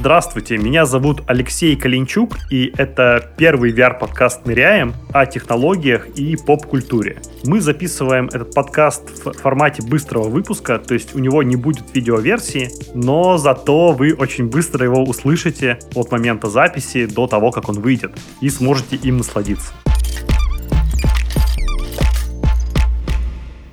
Здравствуйте, 0.00 0.58
меня 0.58 0.86
зовут 0.86 1.24
Алексей 1.26 1.74
Калинчук, 1.74 2.36
и 2.50 2.72
это 2.78 3.32
первый 3.36 3.72
VR-подкаст 3.72 4.46
«Ныряем» 4.46 4.94
о 5.12 5.26
технологиях 5.26 6.06
и 6.10 6.36
поп-культуре. 6.36 7.20
Мы 7.44 7.60
записываем 7.60 8.26
этот 8.26 8.54
подкаст 8.54 9.24
в 9.24 9.32
формате 9.32 9.82
быстрого 9.82 10.28
выпуска, 10.28 10.78
то 10.78 10.94
есть 10.94 11.16
у 11.16 11.18
него 11.18 11.42
не 11.42 11.56
будет 11.56 11.96
видеоверсии, 11.96 12.70
но 12.94 13.38
зато 13.38 13.90
вы 13.90 14.14
очень 14.14 14.48
быстро 14.48 14.84
его 14.84 15.02
услышите 15.02 15.80
от 15.96 16.12
момента 16.12 16.46
записи 16.46 17.06
до 17.06 17.26
того, 17.26 17.50
как 17.50 17.68
он 17.68 17.80
выйдет, 17.80 18.16
и 18.40 18.50
сможете 18.50 18.94
им 18.94 19.16
насладиться. 19.16 19.72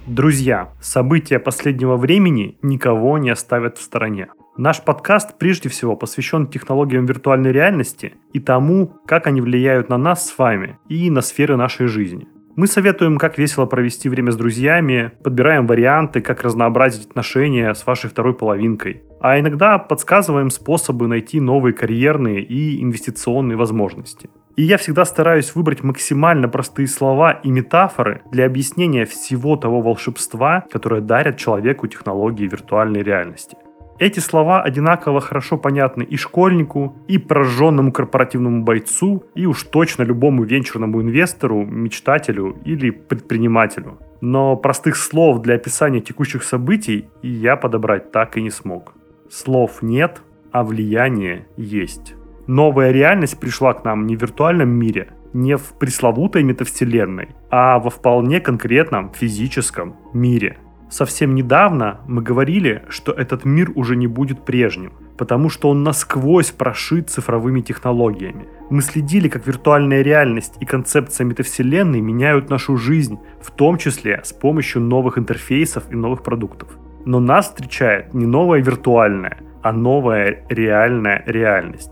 Друзья, 0.07 0.69
события 0.81 1.37
последнего 1.37 1.97
времени 1.97 2.57
никого 2.63 3.19
не 3.19 3.29
оставят 3.29 3.77
в 3.77 3.83
стороне. 3.83 4.29
Наш 4.57 4.81
подкаст 4.81 5.37
прежде 5.37 5.67
всего 5.67 5.97
посвящен 5.97 6.47
технологиям 6.47 7.05
виртуальной 7.05 7.51
реальности 7.51 8.13
и 8.31 8.39
тому, 8.39 8.93
как 9.05 9.27
они 9.27 9.41
влияют 9.41 9.89
на 9.89 9.97
нас 9.97 10.29
с 10.29 10.37
вами 10.37 10.79
и 10.87 11.09
на 11.09 11.19
сферы 11.19 11.57
нашей 11.57 11.87
жизни. 11.87 12.29
Мы 12.55 12.67
советуем, 12.67 13.17
как 13.17 13.37
весело 13.37 13.65
провести 13.65 14.07
время 14.07 14.31
с 14.31 14.37
друзьями, 14.37 15.11
подбираем 15.25 15.67
варианты, 15.67 16.21
как 16.21 16.41
разнообразить 16.41 17.05
отношения 17.05 17.73
с 17.73 17.85
вашей 17.85 18.09
второй 18.09 18.33
половинкой. 18.33 19.03
А 19.19 19.37
иногда 19.37 19.77
подсказываем 19.77 20.49
способы 20.49 21.07
найти 21.07 21.41
новые 21.41 21.73
карьерные 21.73 22.41
и 22.41 22.81
инвестиционные 22.81 23.57
возможности. 23.57 24.29
И 24.55 24.63
я 24.63 24.77
всегда 24.77 25.03
стараюсь 25.03 25.53
выбрать 25.53 25.83
максимально 25.83 26.47
простые 26.47 26.87
слова 26.87 27.33
и 27.33 27.51
метафоры 27.51 28.21
для 28.31 28.45
объяснения 28.45 29.03
всего 29.03 29.57
того 29.57 29.81
волшебства, 29.81 30.63
которое 30.71 31.01
дарят 31.01 31.35
человеку 31.35 31.87
технологии 31.87 32.47
виртуальной 32.47 33.03
реальности. 33.03 33.57
Эти 33.97 34.19
слова 34.19 34.61
одинаково 34.61 35.21
хорошо 35.21 35.57
понятны 35.57 36.03
и 36.03 36.17
школьнику, 36.17 36.95
и 37.07 37.17
прожженному 37.17 37.93
корпоративному 37.93 38.63
бойцу, 38.63 39.23
и 39.35 39.45
уж 39.45 39.63
точно 39.63 40.03
любому 40.03 40.43
венчурному 40.43 41.01
инвестору, 41.01 41.65
мечтателю 41.65 42.57
или 42.65 42.89
предпринимателю. 42.89 43.97
Но 44.19 44.57
простых 44.57 44.97
слов 44.97 45.41
для 45.41 45.55
описания 45.55 46.01
текущих 46.01 46.43
событий 46.43 47.07
я 47.21 47.55
подобрать 47.55 48.11
так 48.11 48.35
и 48.35 48.41
не 48.41 48.49
смог. 48.49 48.93
Слов 49.29 49.81
нет, 49.81 50.21
а 50.51 50.63
влияние 50.63 51.47
есть. 51.55 52.15
Новая 52.47 52.91
реальность 52.91 53.39
пришла 53.39 53.73
к 53.73 53.85
нам 53.85 54.07
не 54.07 54.17
в 54.17 54.21
виртуальном 54.21 54.69
мире, 54.69 55.11
не 55.31 55.55
в 55.55 55.73
пресловутой 55.79 56.43
метавселенной, 56.43 57.29
а 57.49 57.79
во 57.79 57.89
вполне 57.89 58.41
конкретном 58.41 59.13
физическом 59.13 59.95
мире– 60.13 60.57
Совсем 60.97 61.35
недавно 61.35 61.99
мы 62.07 62.21
говорили, 62.21 62.83
что 62.87 63.11
этот 63.11 63.43
мир 63.43 63.69
уже 63.75 63.97
не 63.97 64.07
будет 64.07 64.45
прежним, 64.45 64.93
потому 65.17 65.49
что 65.49 65.69
он 65.69 65.83
насквозь 65.83 66.51
прошит 66.51 67.09
цифровыми 67.09 67.59
технологиями. 67.59 68.47
Мы 68.69 68.81
следили, 68.81 69.27
как 69.27 69.45
виртуальная 69.45 70.03
реальность 70.03 70.53
и 70.61 70.65
концепция 70.65 71.25
метавселенной 71.25 71.99
меняют 71.99 72.49
нашу 72.49 72.77
жизнь, 72.77 73.19
в 73.41 73.51
том 73.51 73.77
числе 73.77 74.21
с 74.23 74.31
помощью 74.31 74.83
новых 74.83 75.17
интерфейсов 75.17 75.83
и 75.91 75.95
новых 75.97 76.23
продуктов. 76.23 76.69
Но 77.05 77.19
нас 77.19 77.49
встречает 77.49 78.13
не 78.13 78.25
новая 78.25 78.61
виртуальная, 78.61 79.39
а 79.63 79.73
новая 79.73 80.45
реальная 80.47 81.23
реальность. 81.25 81.91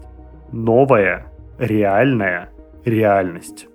Новая 0.53 1.25
реальная 1.59 2.51
реальность. 2.85 3.67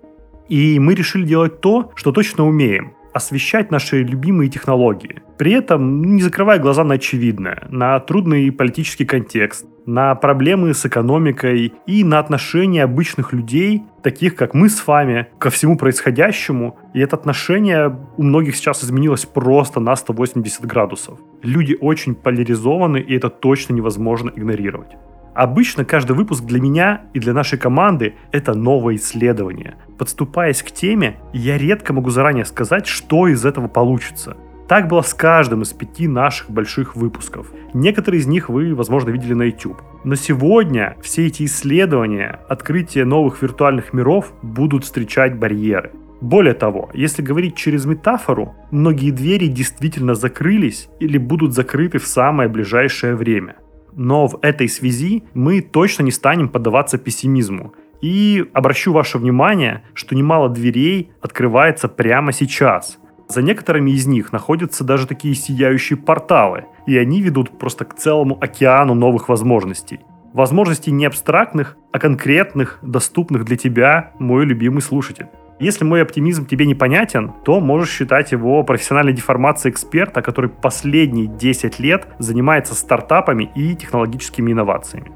И 0.48 0.78
мы 0.78 0.94
решили 0.94 1.26
делать 1.26 1.60
то, 1.60 1.92
что 1.96 2.12
точно 2.12 2.46
умеем 2.46 2.94
освещать 3.18 3.70
наши 3.70 4.02
любимые 4.02 4.48
технологии. 4.48 5.22
При 5.36 5.52
этом 5.52 6.02
не 6.16 6.22
закрывая 6.22 6.58
глаза 6.58 6.84
на 6.84 6.94
очевидное, 6.94 7.66
на 7.68 8.00
трудный 8.00 8.50
политический 8.50 9.04
контекст, 9.04 9.66
на 9.86 10.14
проблемы 10.14 10.74
с 10.74 10.84
экономикой 10.86 11.72
и 11.86 12.04
на 12.04 12.18
отношения 12.18 12.84
обычных 12.84 13.32
людей, 13.32 13.82
таких 14.02 14.34
как 14.34 14.54
мы 14.54 14.68
с 14.68 14.86
вами, 14.86 15.26
ко 15.38 15.50
всему 15.50 15.76
происходящему. 15.76 16.76
И 16.94 17.00
это 17.00 17.16
отношение 17.16 17.96
у 18.16 18.22
многих 18.22 18.56
сейчас 18.56 18.84
изменилось 18.84 19.24
просто 19.24 19.80
на 19.80 19.96
180 19.96 20.66
градусов. 20.66 21.18
Люди 21.42 21.76
очень 21.80 22.14
поляризованы, 22.14 22.98
и 22.98 23.16
это 23.16 23.30
точно 23.30 23.74
невозможно 23.74 24.30
игнорировать. 24.34 24.96
Обычно 25.38 25.84
каждый 25.84 26.16
выпуск 26.16 26.42
для 26.42 26.60
меня 26.60 27.02
и 27.14 27.20
для 27.20 27.32
нашей 27.32 27.60
команды– 27.60 28.16
это 28.32 28.54
новое 28.54 28.96
исследование. 28.96 29.76
Подступаясь 29.96 30.64
к 30.64 30.72
теме, 30.72 31.20
я 31.32 31.56
редко 31.56 31.92
могу 31.92 32.10
заранее 32.10 32.44
сказать, 32.44 32.88
что 32.88 33.28
из 33.28 33.46
этого 33.46 33.68
получится. 33.68 34.36
Так 34.66 34.88
было 34.88 35.02
с 35.02 35.14
каждым 35.14 35.62
из 35.62 35.72
пяти 35.72 36.08
наших 36.08 36.50
больших 36.50 36.96
выпусков. 36.96 37.52
Некоторые 37.72 38.20
из 38.20 38.26
них 38.26 38.48
вы, 38.48 38.74
возможно, 38.74 39.10
видели 39.10 39.32
на 39.32 39.44
YouTube. 39.44 39.80
Но 40.02 40.16
сегодня 40.16 40.96
все 41.02 41.28
эти 41.28 41.44
исследования, 41.44 42.40
открытие 42.48 43.04
новых 43.04 43.40
виртуальных 43.40 43.92
миров 43.92 44.32
будут 44.42 44.82
встречать 44.82 45.38
барьеры. 45.38 45.92
Более 46.20 46.54
того, 46.54 46.90
если 46.94 47.22
говорить 47.22 47.54
через 47.54 47.84
метафору, 47.84 48.56
многие 48.72 49.12
двери 49.12 49.46
действительно 49.46 50.16
закрылись 50.16 50.88
или 50.98 51.16
будут 51.16 51.54
закрыты 51.54 51.98
в 51.98 52.08
самое 52.08 52.48
ближайшее 52.48 53.14
время– 53.14 53.54
но 53.94 54.26
в 54.26 54.38
этой 54.42 54.68
связи 54.68 55.24
мы 55.34 55.60
точно 55.60 56.02
не 56.02 56.10
станем 56.10 56.48
поддаваться 56.48 56.98
пессимизму. 56.98 57.72
И 58.00 58.48
обращу 58.52 58.92
ваше 58.92 59.18
внимание, 59.18 59.82
что 59.94 60.14
немало 60.14 60.48
дверей 60.48 61.10
открывается 61.20 61.88
прямо 61.88 62.32
сейчас. 62.32 62.98
За 63.28 63.42
некоторыми 63.42 63.90
из 63.90 64.06
них 64.06 64.32
находятся 64.32 64.84
даже 64.84 65.06
такие 65.06 65.34
сияющие 65.34 65.98
порталы, 65.98 66.64
и 66.86 66.96
они 66.96 67.20
ведут 67.20 67.58
просто 67.58 67.84
к 67.84 67.94
целому 67.94 68.38
океану 68.40 68.94
новых 68.94 69.28
возможностей. 69.28 70.00
Возможностей 70.32 70.92
не 70.92 71.04
абстрактных, 71.04 71.76
а 71.92 71.98
конкретных, 71.98 72.78
доступных 72.82 73.44
для 73.44 73.56
тебя, 73.56 74.12
мой 74.18 74.44
любимый 74.44 74.80
слушатель. 74.80 75.26
Если 75.60 75.84
мой 75.84 76.02
оптимизм 76.02 76.46
тебе 76.46 76.66
непонятен, 76.66 77.32
то 77.44 77.60
можешь 77.60 77.90
считать 77.90 78.30
его 78.30 78.62
профессиональной 78.62 79.12
деформацией 79.12 79.72
эксперта, 79.72 80.22
который 80.22 80.50
последние 80.50 81.26
10 81.26 81.80
лет 81.80 82.06
занимается 82.18 82.74
стартапами 82.74 83.50
и 83.56 83.74
технологическими 83.74 84.52
инновациями. 84.52 85.10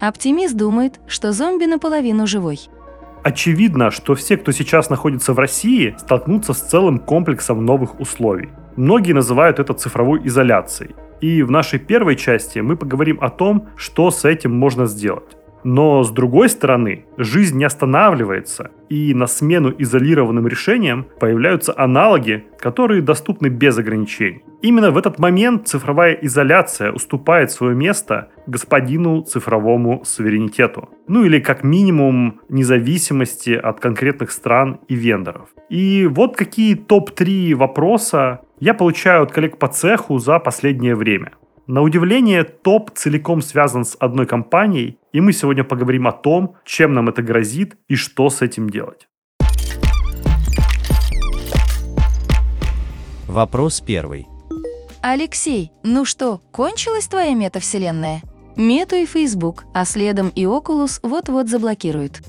Оптимист 0.00 0.56
думает, 0.56 1.00
что 1.06 1.32
зомби 1.32 1.66
наполовину 1.66 2.26
живой. 2.26 2.58
Очевидно, 3.22 3.92
что 3.92 4.16
все, 4.16 4.36
кто 4.36 4.50
сейчас 4.50 4.90
находится 4.90 5.32
в 5.32 5.38
России, 5.38 5.94
столкнутся 5.96 6.54
с 6.54 6.60
целым 6.60 6.98
комплексом 6.98 7.64
новых 7.64 8.00
условий. 8.00 8.48
Многие 8.74 9.12
называют 9.12 9.60
это 9.60 9.74
цифровой 9.74 10.26
изоляцией. 10.26 10.96
И 11.20 11.44
в 11.44 11.52
нашей 11.52 11.78
первой 11.78 12.16
части 12.16 12.58
мы 12.58 12.76
поговорим 12.76 13.18
о 13.20 13.28
том, 13.30 13.68
что 13.76 14.10
с 14.10 14.24
этим 14.24 14.52
можно 14.58 14.86
сделать. 14.86 15.36
Но 15.64 16.02
с 16.02 16.10
другой 16.10 16.48
стороны, 16.48 17.04
жизнь 17.16 17.58
не 17.58 17.64
останавливается, 17.64 18.70
и 18.88 19.14
на 19.14 19.26
смену 19.26 19.72
изолированным 19.78 20.46
решениям 20.46 21.06
появляются 21.20 21.72
аналоги, 21.76 22.44
которые 22.58 23.02
доступны 23.02 23.48
без 23.48 23.78
ограничений. 23.78 24.44
Именно 24.60 24.90
в 24.90 24.98
этот 24.98 25.18
момент 25.18 25.66
цифровая 25.66 26.12
изоляция 26.22 26.92
уступает 26.92 27.50
свое 27.50 27.74
место 27.74 28.28
господину 28.46 29.22
цифровому 29.22 30.02
суверенитету. 30.04 30.88
Ну 31.08 31.24
или 31.24 31.40
как 31.40 31.64
минимум 31.64 32.40
независимости 32.48 33.50
от 33.50 33.80
конкретных 33.80 34.30
стран 34.30 34.78
и 34.88 34.94
вендоров. 34.94 35.48
И 35.68 36.06
вот 36.06 36.36
какие 36.36 36.74
топ-3 36.74 37.54
вопроса 37.54 38.40
я 38.60 38.74
получаю 38.74 39.24
от 39.24 39.32
коллег 39.32 39.58
по 39.58 39.66
цеху 39.66 40.18
за 40.18 40.38
последнее 40.38 40.94
время. 40.94 41.32
На 41.68 41.80
удивление, 41.80 42.42
топ 42.42 42.90
целиком 42.90 43.40
связан 43.40 43.84
с 43.84 43.96
одной 44.00 44.26
компанией, 44.26 44.98
и 45.12 45.20
мы 45.20 45.32
сегодня 45.32 45.62
поговорим 45.62 46.08
о 46.08 46.12
том, 46.12 46.56
чем 46.64 46.92
нам 46.92 47.08
это 47.08 47.22
грозит 47.22 47.76
и 47.86 47.94
что 47.94 48.30
с 48.30 48.42
этим 48.42 48.68
делать. 48.68 49.06
Вопрос 53.28 53.80
первый. 53.80 54.26
Алексей, 55.02 55.70
ну 55.84 56.04
что, 56.04 56.40
кончилась 56.50 57.06
твоя 57.06 57.34
метавселенная? 57.34 58.22
Мету 58.56 58.96
и 58.96 59.06
Facebook, 59.06 59.64
а 59.72 59.84
следом 59.84 60.30
и 60.34 60.42
Oculus 60.42 60.98
вот-вот 61.02 61.48
заблокируют. 61.48 62.22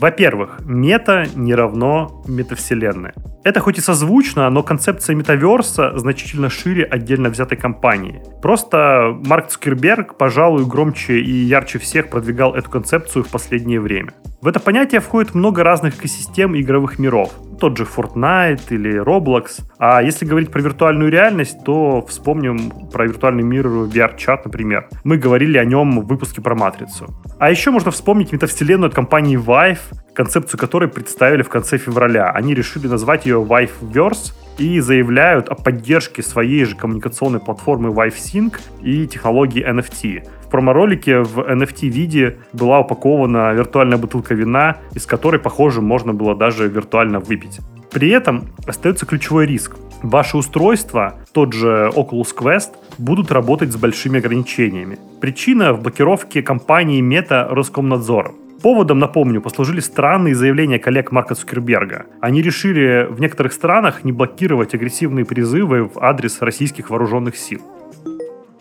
Во-первых, 0.00 0.60
мета 0.64 1.26
не 1.34 1.54
равно 1.54 2.24
метавселенная. 2.26 3.14
Это 3.44 3.60
хоть 3.60 3.76
и 3.76 3.82
созвучно, 3.82 4.48
но 4.48 4.62
концепция 4.62 5.14
метаверса 5.14 5.92
значительно 5.98 6.48
шире 6.48 6.84
отдельно 6.84 7.28
взятой 7.28 7.58
компании. 7.58 8.22
Просто 8.40 9.14
Марк 9.26 9.48
Цукерберг, 9.48 10.16
пожалуй, 10.16 10.64
громче 10.64 11.20
и 11.20 11.30
ярче 11.30 11.78
всех 11.78 12.08
продвигал 12.08 12.54
эту 12.54 12.70
концепцию 12.70 13.22
в 13.22 13.28
последнее 13.28 13.80
время. 13.80 14.14
В 14.40 14.48
это 14.48 14.60
понятие 14.60 15.00
входит 15.00 15.34
много 15.34 15.62
разных 15.62 15.98
экосистем 15.98 16.56
игровых 16.56 16.98
миров. 16.98 17.32
Тот 17.60 17.76
же 17.76 17.84
Fortnite 17.84 18.62
или 18.70 19.02
Roblox. 19.02 19.62
А 19.78 20.02
если 20.02 20.24
говорить 20.24 20.50
про 20.50 20.60
виртуальную 20.60 21.10
реальность, 21.10 21.64
то 21.64 22.04
вспомним 22.06 22.70
про 22.90 23.06
виртуальный 23.06 23.42
мир 23.42 23.66
VR-чат, 23.66 24.46
например. 24.46 24.88
Мы 25.04 25.18
говорили 25.18 25.58
о 25.58 25.64
нем 25.64 26.00
в 26.00 26.06
выпуске 26.06 26.40
про 26.40 26.54
Матрицу. 26.54 27.06
А 27.38 27.50
еще 27.50 27.70
можно 27.70 27.90
вспомнить 27.90 28.32
метавселенную 28.32 28.88
от 28.88 28.94
компании 28.94 29.38
Vive, 29.38 29.78
концепцию 30.14 30.58
которой 30.60 30.88
представили 30.88 31.42
в 31.42 31.48
конце 31.48 31.78
февраля. 31.78 32.30
Они 32.30 32.54
решили 32.54 32.86
назвать 32.86 33.26
ее 33.26 33.33
Viveverse 33.42 34.32
и 34.58 34.80
заявляют 34.80 35.48
о 35.48 35.54
поддержке 35.54 36.22
своей 36.22 36.64
же 36.64 36.76
коммуникационной 36.76 37.40
платформы 37.40 37.90
ViveSync 37.90 38.56
и 38.82 39.06
технологии 39.06 39.66
NFT. 39.66 40.28
В 40.46 40.50
промо-ролике 40.50 41.20
в 41.20 41.40
NFT-виде 41.40 42.38
была 42.52 42.80
упакована 42.80 43.52
виртуальная 43.52 43.98
бутылка 43.98 44.34
вина, 44.34 44.76
из 44.94 45.06
которой, 45.06 45.40
похоже, 45.40 45.80
можно 45.80 46.14
было 46.14 46.36
даже 46.36 46.68
виртуально 46.68 47.18
выпить. 47.18 47.60
При 47.90 48.10
этом 48.10 48.44
остается 48.66 49.06
ключевой 49.06 49.46
риск. 49.46 49.76
Ваши 50.02 50.36
устройства, 50.36 51.14
тот 51.32 51.52
же 51.52 51.90
Oculus 51.94 52.34
Quest, 52.36 52.70
будут 52.98 53.32
работать 53.32 53.72
с 53.72 53.76
большими 53.76 54.18
ограничениями. 54.18 54.98
Причина 55.20 55.72
в 55.72 55.80
блокировке 55.80 56.42
компании 56.42 57.02
Meta 57.02 57.48
Роскомнадзором. 57.48 58.43
Поводом, 58.64 58.98
напомню, 58.98 59.42
послужили 59.42 59.80
странные 59.80 60.34
заявления 60.34 60.78
коллег 60.78 61.12
Марка 61.12 61.34
Цукерберга. 61.34 62.06
Они 62.22 62.40
решили 62.40 63.06
в 63.10 63.20
некоторых 63.20 63.52
странах 63.52 64.04
не 64.04 64.12
блокировать 64.12 64.72
агрессивные 64.72 65.26
призывы 65.26 65.84
в 65.84 65.98
адрес 66.02 66.40
российских 66.40 66.88
вооруженных 66.88 67.36
сил. 67.36 67.60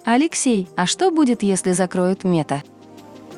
Алексей, 0.03 0.67
а 0.75 0.87
что 0.87 1.09
будет, 1.09 1.41
если 1.41 1.71
закроют 1.71 2.25
мета? 2.25 2.63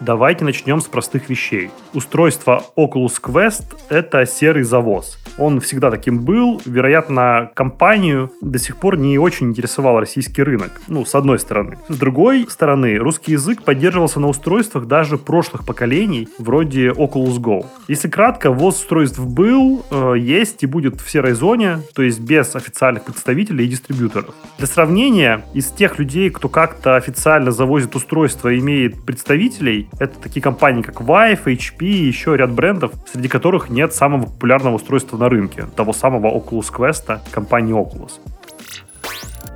Давайте 0.02 0.44
начнем 0.46 0.82
с 0.82 0.86
простых 0.86 1.30
вещей. 1.30 1.72
Устройство 1.94 2.64
Oculus 2.78 3.22
Quest— 3.22 3.76
это 3.90 4.26
серый 4.26 4.64
завоз. 4.64 5.18
Он 5.38 5.60
всегда 5.60 5.92
таким 5.92 6.20
был. 6.20 6.62
Вероятно, 6.66 7.52
компанию 7.54 8.32
до 8.42 8.60
сих 8.60 8.78
пор 8.78 8.98
не 8.98 9.18
очень 9.18 9.50
интересовал 9.50 10.00
российский 10.00 10.44
рынок. 10.44 10.82
Ну, 10.88 11.06
с 11.06 11.16
одной 11.16 11.40
стороны. 11.40 11.78
С 11.88 11.98
другой 11.98 12.48
стороны, 12.50 12.98
русский 12.98 13.34
язык 13.34 13.64
поддерживался 13.64 14.20
на 14.20 14.28
устройствах 14.28 14.86
даже 14.86 15.18
прошлых 15.18 15.66
поколений, 15.66 16.28
вроде 16.38 16.90
Oculus 16.90 17.38
Go. 17.38 17.66
Если 17.88 18.10
кратко, 18.10 18.52
ввоз 18.52 18.80
устройств 18.80 19.20
был, 19.20 19.86
э, 19.90 20.16
есть 20.18 20.64
и 20.64 20.68
будет 20.68 21.02
в 21.02 21.10
серой 21.10 21.34
зоне, 21.34 21.80
то 21.94 22.02
есть 22.02 22.20
без 22.20 22.56
официальных 22.56 23.04
представителей 23.04 23.66
и 23.66 23.70
дистрибьюторов. 23.70 24.34
Для 24.58 24.68
сравнения, 24.68 25.46
из 25.54 25.68
тех 25.68 26.00
людей, 26.00 26.30
кто 26.30 26.50
как-то 26.50 26.96
официально 26.96 27.52
завозит 27.52 27.96
устройство 27.96 28.50
и 28.50 28.60
имеет 28.60 29.04
представителей, 29.06 29.85
это 30.00 30.20
такие 30.20 30.42
компании, 30.42 30.82
как 30.82 31.02
Vive, 31.02 31.46
HP 31.46 31.86
и 31.86 32.06
еще 32.06 32.36
ряд 32.36 32.52
брендов, 32.52 32.94
среди 33.12 33.28
которых 33.28 33.70
нет 33.70 33.94
самого 33.94 34.26
популярного 34.26 34.76
устройства 34.76 35.18
на 35.18 35.30
рынке, 35.30 35.66
того 35.76 35.94
самого 35.94 36.28
Oculus 36.28 36.72
Quest 36.74 37.20
компании 37.32 37.76
Oculus. 37.76 38.20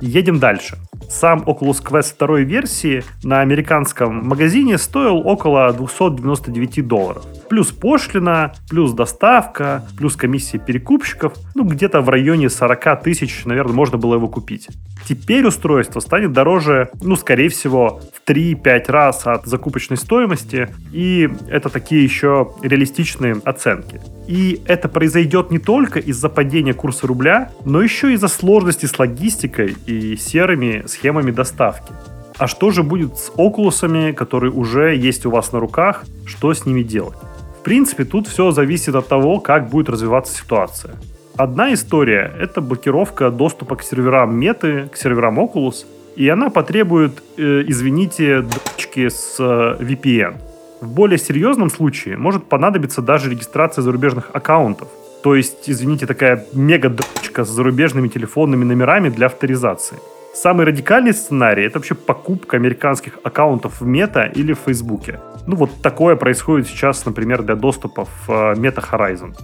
Едем 0.00 0.38
дальше. 0.38 0.78
Сам 1.08 1.40
Oculus 1.40 1.82
Quest 1.84 2.14
второй 2.14 2.44
версии 2.44 3.02
на 3.22 3.40
американском 3.40 4.26
магазине 4.26 4.78
стоил 4.78 5.18
около 5.26 5.72
299 5.72 6.86
долларов. 6.86 7.26
Плюс 7.48 7.72
пошлина, 7.72 8.54
плюс 8.70 8.92
доставка, 8.92 9.84
плюс 9.98 10.16
комиссия 10.16 10.58
перекупщиков. 10.58 11.34
Ну, 11.54 11.64
где-то 11.64 12.00
в 12.00 12.08
районе 12.08 12.48
40 12.48 13.02
тысяч, 13.02 13.44
наверное, 13.44 13.74
можно 13.74 13.98
было 13.98 14.14
его 14.14 14.28
купить. 14.28 14.68
Теперь 15.10 15.44
устройство 15.44 15.98
станет 15.98 16.32
дороже, 16.32 16.88
ну, 17.02 17.16
скорее 17.16 17.48
всего, 17.48 18.00
в 18.14 18.30
3-5 18.30 18.92
раз 18.92 19.26
от 19.26 19.44
закупочной 19.44 19.96
стоимости. 19.96 20.68
И 20.92 21.28
это 21.48 21.68
такие 21.68 22.04
еще 22.04 22.52
реалистичные 22.62 23.40
оценки. 23.44 24.00
И 24.28 24.62
это 24.66 24.88
произойдет 24.88 25.50
не 25.50 25.58
только 25.58 25.98
из-за 25.98 26.28
падения 26.28 26.74
курса 26.74 27.08
рубля, 27.08 27.50
но 27.64 27.82
еще 27.82 28.12
из-за 28.12 28.28
сложности 28.28 28.86
с 28.86 28.96
логистикой 28.96 29.74
и 29.84 30.16
серыми 30.16 30.84
схемами 30.86 31.32
доставки. 31.32 31.92
А 32.38 32.46
что 32.46 32.70
же 32.70 32.84
будет 32.84 33.18
с 33.18 33.32
окулусами, 33.36 34.12
которые 34.12 34.52
уже 34.52 34.94
есть 34.94 35.26
у 35.26 35.30
вас 35.32 35.50
на 35.50 35.58
руках? 35.58 36.04
Что 36.24 36.54
с 36.54 36.66
ними 36.66 36.84
делать? 36.84 37.18
В 37.58 37.64
принципе, 37.64 38.04
тут 38.04 38.28
все 38.28 38.52
зависит 38.52 38.94
от 38.94 39.08
того, 39.08 39.40
как 39.40 39.70
будет 39.70 39.88
развиваться 39.88 40.38
ситуация. 40.38 40.94
Одна 41.36 41.72
история— 41.72 42.32
это 42.40 42.60
блокировка 42.60 43.30
доступа 43.30 43.76
к 43.76 43.82
серверам 43.82 44.34
меты, 44.34 44.88
к 44.92 44.96
серверам 44.96 45.38
Oculus, 45.38 45.86
и 46.16 46.28
она 46.28 46.50
потребует, 46.50 47.22
э, 47.38 47.64
извините, 47.66 48.42
дочки 48.42 49.08
с 49.08 49.36
э, 49.38 49.82
VPN. 49.82 50.34
В 50.80 50.88
более 50.88 51.18
серьезном 51.18 51.70
случае 51.70 52.16
может 52.16 52.44
понадобиться 52.44 53.02
даже 53.02 53.30
регистрация 53.30 53.82
зарубежных 53.82 54.30
аккаунтов. 54.32 54.88
То 55.22 55.34
есть, 55.34 55.68
извините, 55.70 56.06
такая 56.06 56.44
мега-дочка 56.52 57.44
с 57.44 57.48
зарубежными 57.48 58.08
телефонными 58.08 58.64
номерами 58.64 59.10
для 59.10 59.26
авторизации. 59.26 59.98
Самый 60.34 60.64
радикальный 60.64 61.12
сценарий— 61.12 61.64
это 61.66 61.78
вообще 61.78 61.94
покупка 61.94 62.56
американских 62.56 63.18
аккаунтов 63.22 63.80
в 63.80 63.86
Мета 63.86 64.24
или 64.24 64.52
в 64.52 64.58
Фейсбуке. 64.66 65.20
Ну 65.46 65.56
вот 65.56 65.70
такое 65.82 66.16
происходит 66.16 66.68
сейчас, 66.68 67.04
например, 67.04 67.42
для 67.42 67.56
доступа 67.56 68.04
в 68.04 68.30
э, 68.30 68.54
Meta 68.54 68.82
Horizon. 68.90 69.34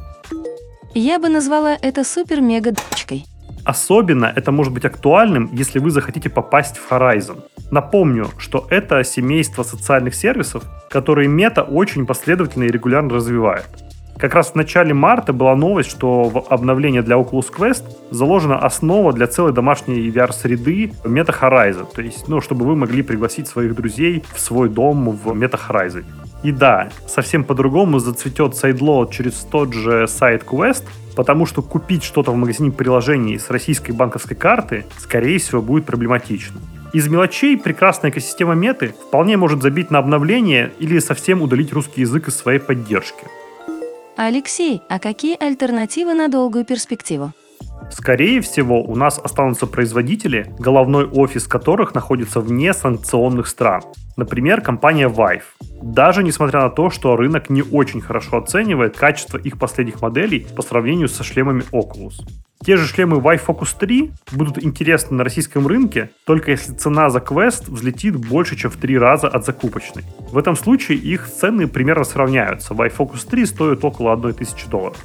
Я 0.98 1.18
бы 1.18 1.28
назвала 1.28 1.76
это 1.82 2.04
супер-мега-дочкой. 2.04 3.26
Особенно 3.66 4.32
это 4.34 4.50
может 4.50 4.72
быть 4.72 4.86
актуальным, 4.86 5.50
если 5.52 5.78
вы 5.78 5.90
захотите 5.90 6.30
попасть 6.30 6.78
в 6.78 6.90
Horizon. 6.90 7.42
Напомню, 7.70 8.30
что 8.38 8.66
это 8.70 9.04
семейство 9.04 9.62
социальных 9.62 10.14
сервисов, 10.14 10.64
которые 10.88 11.28
Мета 11.28 11.64
очень 11.64 12.06
последовательно 12.06 12.64
и 12.64 12.68
регулярно 12.68 13.16
развивает. 13.16 13.66
Как 14.16 14.34
раз 14.34 14.52
в 14.52 14.54
начале 14.54 14.94
марта 14.94 15.34
была 15.34 15.54
новость, 15.54 15.90
что 15.90 16.30
в 16.30 16.46
обновлении 16.48 17.00
для 17.00 17.16
Oculus 17.16 17.52
Quest 17.54 17.84
заложена 18.10 18.58
основа 18.58 19.12
для 19.12 19.26
целой 19.26 19.52
домашней 19.52 20.08
VR-среды 20.08 20.92
Meta 21.04 21.38
Horizon. 21.38 21.86
То 21.94 22.00
есть, 22.00 22.26
ну, 22.26 22.40
чтобы 22.40 22.64
вы 22.64 22.74
могли 22.74 23.02
пригласить 23.02 23.48
своих 23.48 23.74
друзей 23.74 24.24
в 24.34 24.40
свой 24.40 24.70
дом 24.70 25.10
в 25.10 25.28
Meta 25.32 25.60
Horizon. 25.68 26.06
И 26.42 26.52
да, 26.52 26.90
совсем 27.06 27.44
по-другому 27.44 27.98
зацветет 27.98 28.56
сайдлоад 28.56 29.10
через 29.10 29.34
тот 29.50 29.72
же 29.72 30.06
сайт 30.06 30.44
Quest, 30.44 30.84
потому 31.16 31.46
что 31.46 31.62
купить 31.62 32.04
что-то 32.04 32.30
в 32.30 32.36
магазине 32.36 32.70
приложений 32.70 33.38
с 33.38 33.50
российской 33.50 33.92
банковской 33.92 34.36
карты, 34.36 34.84
скорее 34.98 35.38
всего, 35.38 35.62
будет 35.62 35.86
проблематично. 35.86 36.60
Из 36.92 37.08
мелочей 37.08 37.58
прекрасная 37.58 38.10
экосистема 38.10 38.54
меты 38.54 38.94
вполне 39.08 39.36
может 39.36 39.62
забить 39.62 39.90
на 39.90 39.98
обновление 39.98 40.72
или 40.78 40.98
совсем 40.98 41.42
удалить 41.42 41.72
русский 41.72 42.02
язык 42.02 42.28
из 42.28 42.36
своей 42.36 42.58
поддержки. 42.58 43.26
Алексей, 44.16 44.80
а 44.88 44.98
какие 44.98 45.36
альтернативы 45.42 46.14
на 46.14 46.28
долгую 46.28 46.64
перспективу? 46.64 47.32
Скорее 47.90 48.40
всего, 48.40 48.82
у 48.82 48.94
нас 48.96 49.18
останутся 49.18 49.66
производители, 49.66 50.52
головной 50.58 51.06
офис 51.06 51.46
которых 51.46 51.94
находится 51.94 52.40
вне 52.40 52.72
санкционных 52.72 53.46
стран. 53.46 53.82
Например, 54.16 54.60
компания 54.60 55.08
Vive. 55.08 55.42
Даже 55.82 56.22
несмотря 56.22 56.62
на 56.62 56.70
то, 56.70 56.90
что 56.90 57.16
рынок 57.16 57.50
не 57.50 57.62
очень 57.62 58.00
хорошо 58.00 58.38
оценивает 58.38 58.96
качество 58.96 59.36
их 59.36 59.58
последних 59.58 60.00
моделей 60.00 60.46
по 60.56 60.62
сравнению 60.62 61.08
со 61.08 61.22
шлемами 61.22 61.64
Oculus. 61.72 62.14
Те 62.64 62.76
же 62.76 62.86
шлемы 62.86 63.18
Vive 63.18 63.42
Focus 63.46 63.76
3 63.78 64.10
будут 64.32 64.64
интересны 64.64 65.18
на 65.18 65.24
российском 65.24 65.66
рынке, 65.66 66.10
только 66.24 66.50
если 66.50 66.72
цена 66.72 67.10
за 67.10 67.18
Quest 67.18 67.70
взлетит 67.70 68.16
больше, 68.16 68.56
чем 68.56 68.70
в 68.70 68.76
три 68.76 68.98
раза 68.98 69.28
от 69.28 69.44
закупочной. 69.44 70.04
В 70.32 70.38
этом 70.38 70.56
случае 70.56 70.98
их 70.98 71.28
цены 71.28 71.68
примерно 71.68 72.04
сравняются. 72.04 72.74
Vive 72.74 72.96
Focus 72.96 73.28
3 73.28 73.46
стоит 73.46 73.84
около 73.84 74.14
1000 74.14 74.68
долларов. 74.68 74.96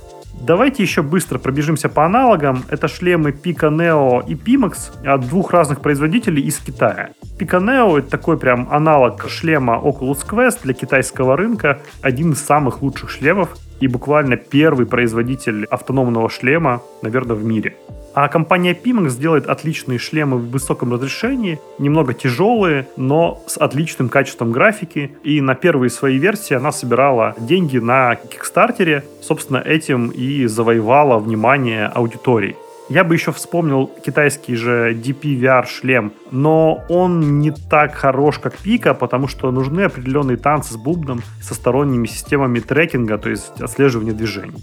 Давайте 0.43 0.81
еще 0.81 1.03
быстро 1.03 1.37
пробежимся 1.37 1.87
по 1.87 2.03
аналогам. 2.03 2.63
Это 2.69 2.87
шлемы 2.87 3.29
Pico 3.29 3.69
Neo 3.69 4.27
и 4.27 4.33
Pimax 4.33 5.05
от 5.05 5.27
двух 5.27 5.51
разных 5.51 5.81
производителей 5.81 6.41
из 6.41 6.57
Китая. 6.57 7.11
Pico 7.39 7.61
Neo 7.61 7.99
это 7.99 8.09
такой 8.09 8.39
прям 8.39 8.67
аналог 8.71 9.29
шлема 9.29 9.75
Oculus 9.75 10.25
Quest 10.27 10.63
для 10.63 10.73
китайского 10.73 11.37
рынка. 11.37 11.81
Один 12.01 12.31
из 12.31 12.41
самых 12.43 12.81
лучших 12.81 13.11
шлемов 13.11 13.55
и 13.79 13.87
буквально 13.87 14.35
первый 14.35 14.87
производитель 14.87 15.65
автономного 15.65 16.27
шлема, 16.27 16.81
наверное, 17.03 17.35
в 17.35 17.43
мире. 17.43 17.75
А 18.13 18.27
компания 18.27 18.73
Pimax 18.73 19.19
делает 19.19 19.47
отличные 19.47 19.99
шлемы 19.99 20.37
в 20.37 20.49
высоком 20.49 20.93
разрешении, 20.93 21.59
немного 21.79 22.13
тяжелые, 22.13 22.87
но 22.97 23.41
с 23.47 23.57
отличным 23.57 24.09
качеством 24.09 24.51
графики. 24.51 25.11
И 25.23 25.39
на 25.41 25.55
первые 25.55 25.89
свои 25.89 26.17
версии 26.17 26.53
она 26.53 26.71
собирала 26.71 27.35
деньги 27.39 27.77
на 27.77 28.15
Кикстартере. 28.15 29.03
Собственно, 29.21 29.57
этим 29.57 30.09
и 30.09 30.45
завоевала 30.45 31.17
внимание 31.19 31.85
аудитории. 31.87 32.55
Я 32.89 33.05
бы 33.05 33.15
еще 33.15 33.31
вспомнил 33.31 33.89
китайский 34.05 34.55
же 34.55 34.93
DP-VR 34.93 35.65
шлем, 35.65 36.11
но 36.29 36.83
он 36.89 37.39
не 37.39 37.51
так 37.51 37.95
хорош, 37.95 38.37
как 38.37 38.57
Пика, 38.57 38.93
потому 38.93 39.29
что 39.29 39.49
нужны 39.49 39.83
определенные 39.83 40.35
танцы 40.35 40.73
с 40.73 40.75
бубном 40.75 41.21
со 41.41 41.53
сторонними 41.53 42.05
системами 42.05 42.59
трекинга, 42.59 43.17
то 43.17 43.29
есть 43.29 43.61
отслеживания 43.61 44.11
движений. 44.11 44.61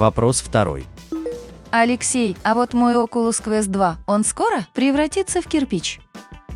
Вопрос 0.00 0.40
второй. 0.40 0.86
Алексей, 1.70 2.34
а 2.42 2.54
вот 2.54 2.72
мой 2.72 2.94
Oculus 2.94 3.44
Quest 3.44 3.68
2, 3.68 3.98
он 4.06 4.24
скоро 4.24 4.66
превратится 4.72 5.42
в 5.42 5.46
кирпич? 5.46 6.00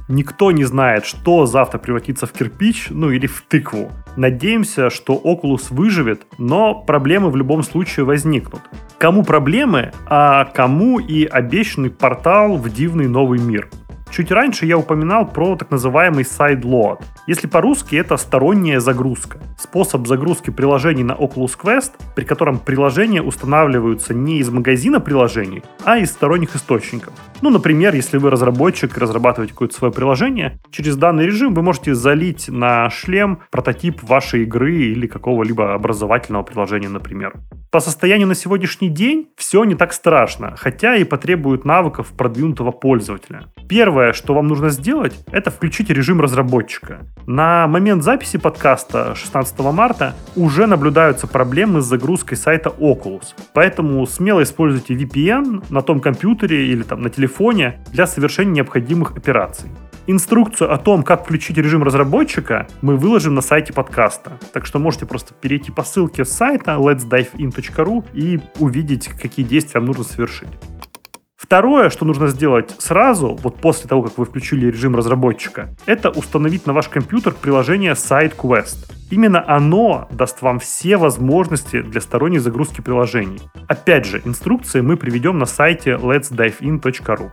Никто 0.08 0.50
не 0.50 0.64
знает, 0.64 1.04
что 1.04 1.44
завтра 1.44 1.78
превратится 1.78 2.24
в 2.26 2.32
кирпич, 2.32 2.86
ну 2.88 3.10
или 3.10 3.26
в 3.26 3.42
тыкву. 3.42 3.92
Надеемся, 4.16 4.88
что 4.88 5.20
Oculus 5.22 5.66
выживет, 5.68 6.26
но 6.38 6.74
проблемы 6.74 7.28
в 7.28 7.36
любом 7.36 7.62
случае 7.62 8.06
возникнут. 8.06 8.62
Кому 8.96 9.22
проблемы, 9.22 9.92
а 10.06 10.46
кому 10.46 10.98
и 10.98 11.26
обещанный 11.26 11.90
портал 11.90 12.56
в 12.56 12.72
дивный 12.72 13.08
новый 13.08 13.40
мир. 13.40 13.68
Чуть 14.14 14.30
раньше 14.30 14.64
я 14.64 14.78
упоминал 14.78 15.26
про 15.26 15.56
так 15.56 15.72
называемый 15.72 16.22
sideload. 16.22 17.02
Если 17.26 17.48
по-русски, 17.48 17.96
это 17.96 18.16
сторонняя 18.16 18.78
загрузка. 18.78 19.40
Способ 19.58 20.06
загрузки 20.06 20.50
приложений 20.50 21.02
на 21.02 21.12
Oculus 21.14 21.58
Quest, 21.60 21.90
при 22.14 22.24
котором 22.24 22.60
приложения 22.60 23.22
устанавливаются 23.22 24.14
не 24.14 24.38
из 24.38 24.50
магазина 24.50 25.00
приложений, 25.00 25.64
а 25.82 25.98
из 25.98 26.12
сторонних 26.12 26.54
источников. 26.54 27.12
Ну, 27.42 27.50
например, 27.50 27.92
если 27.96 28.18
вы 28.18 28.30
разработчик 28.30 28.96
и 28.96 29.00
разрабатываете 29.00 29.52
какое-то 29.52 29.74
свое 29.74 29.92
приложение, 29.92 30.60
через 30.70 30.96
данный 30.96 31.26
режим 31.26 31.52
вы 31.52 31.62
можете 31.62 31.92
залить 31.94 32.48
на 32.48 32.88
шлем 32.90 33.40
прототип 33.50 34.00
вашей 34.04 34.44
игры 34.44 34.76
или 34.76 35.08
какого-либо 35.08 35.74
образовательного 35.74 36.44
приложения, 36.44 36.88
например. 36.88 37.34
По 37.74 37.80
состоянию 37.80 38.28
на 38.28 38.36
сегодняшний 38.36 38.88
день 38.88 39.30
все 39.36 39.64
не 39.64 39.74
так 39.74 39.92
страшно, 39.92 40.54
хотя 40.56 40.94
и 40.94 41.02
потребует 41.02 41.64
навыков 41.64 42.12
продвинутого 42.16 42.70
пользователя. 42.70 43.46
Первое, 43.68 44.03
что 44.12 44.34
вам 44.34 44.48
нужно 44.48 44.70
сделать, 44.70 45.14
это 45.32 45.50
включить 45.50 45.90
режим 45.90 46.20
разработчика. 46.20 47.00
На 47.26 47.66
момент 47.66 48.02
записи 48.02 48.38
подкаста 48.38 49.14
16 49.14 49.58
марта 49.60 50.14
уже 50.36 50.66
наблюдаются 50.66 51.26
проблемы 51.26 51.80
с 51.80 51.86
загрузкой 51.86 52.36
сайта 52.36 52.70
Oculus, 52.70 53.34
поэтому 53.52 54.06
смело 54.06 54.42
используйте 54.42 54.94
VPN 54.94 55.64
на 55.70 55.82
том 55.82 56.00
компьютере 56.00 56.66
или 56.66 56.82
там 56.82 57.02
на 57.02 57.10
телефоне 57.10 57.82
для 57.92 58.06
совершения 58.06 58.54
необходимых 58.54 59.16
операций. 59.16 59.70
Инструкцию 60.06 60.70
о 60.70 60.76
том, 60.76 61.02
как 61.02 61.24
включить 61.24 61.56
режим 61.56 61.82
разработчика, 61.82 62.66
мы 62.82 62.96
выложим 62.96 63.34
на 63.34 63.40
сайте 63.40 63.72
подкаста. 63.72 64.38
Так 64.52 64.66
что 64.66 64.78
можете 64.78 65.06
просто 65.06 65.32
перейти 65.32 65.72
по 65.72 65.82
ссылке 65.82 66.26
с 66.26 66.30
сайта 66.30 66.72
letsdivein.ru 66.72 68.04
и 68.12 68.38
увидеть, 68.58 69.08
какие 69.08 69.46
действия 69.46 69.80
вам 69.80 69.86
нужно 69.86 70.04
совершить. 70.04 70.50
Второе, 71.44 71.90
что 71.90 72.06
нужно 72.06 72.28
сделать 72.28 72.74
сразу, 72.78 73.38
вот 73.42 73.60
после 73.60 73.86
того, 73.86 74.00
как 74.00 74.16
вы 74.16 74.24
включили 74.24 74.68
режим 74.68 74.96
разработчика, 74.96 75.68
это 75.84 76.08
установить 76.08 76.66
на 76.66 76.72
ваш 76.72 76.88
компьютер 76.88 77.34
приложение 77.34 77.92
SideQuest. 77.92 78.90
Именно 79.10 79.44
оно 79.46 80.08
даст 80.10 80.40
вам 80.40 80.58
все 80.58 80.96
возможности 80.96 81.82
для 81.82 82.00
сторонней 82.00 82.38
загрузки 82.38 82.80
приложений. 82.80 83.42
Опять 83.68 84.06
же, 84.06 84.22
инструкции 84.24 84.80
мы 84.80 84.96
приведем 84.96 85.38
на 85.38 85.44
сайте 85.44 85.90
letsdivein.ru. 85.90 87.30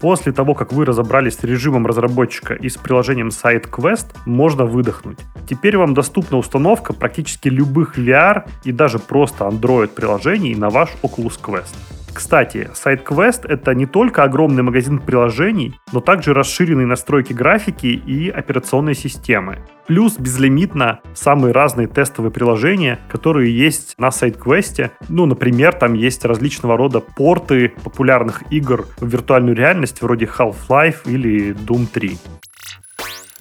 После 0.00 0.32
того, 0.32 0.54
как 0.54 0.72
вы 0.72 0.84
разобрались 0.84 1.36
с 1.36 1.44
режимом 1.44 1.86
разработчика 1.86 2.54
и 2.54 2.68
с 2.68 2.76
приложением 2.76 3.28
SideQuest, 3.28 4.06
можно 4.26 4.64
выдохнуть. 4.64 5.20
Теперь 5.48 5.76
вам 5.76 5.94
доступна 5.94 6.38
установка 6.38 6.92
практически 6.92 7.46
любых 7.46 7.96
VR 7.96 8.48
и 8.64 8.72
даже 8.72 8.98
просто 8.98 9.44
Android 9.44 9.88
приложений 9.88 10.56
на 10.56 10.70
ваш 10.70 10.90
Oculus 11.04 11.40
Quest. 11.40 11.76
Кстати, 12.12 12.70
сайт 12.74 13.02
Quest— 13.06 13.46
это 13.48 13.74
не 13.74 13.86
только 13.86 14.24
огромный 14.24 14.62
магазин 14.62 14.98
приложений, 14.98 15.74
но 15.92 16.00
также 16.00 16.34
расширенные 16.34 16.86
настройки 16.86 17.32
графики 17.32 17.86
и 17.86 18.28
операционной 18.28 18.94
системы. 18.94 19.58
Плюс 19.86 20.18
безлимитно 20.18 21.00
самые 21.14 21.52
разные 21.52 21.86
тестовые 21.88 22.30
приложения, 22.30 22.98
которые 23.08 23.56
есть 23.56 23.94
на 23.98 24.10
сайт 24.10 24.36
Quest. 24.36 24.90
Ну, 25.08 25.26
например, 25.26 25.72
там 25.74 25.94
есть 25.94 26.24
различного 26.24 26.76
рода 26.76 27.00
порты 27.00 27.72
популярных 27.82 28.42
игр 28.50 28.86
в 28.98 29.06
виртуальную 29.08 29.56
реальность 29.56 30.02
вроде 30.02 30.26
Half-Life 30.26 31.02
или 31.06 31.54
Doom 31.54 31.86
3. 31.92 32.18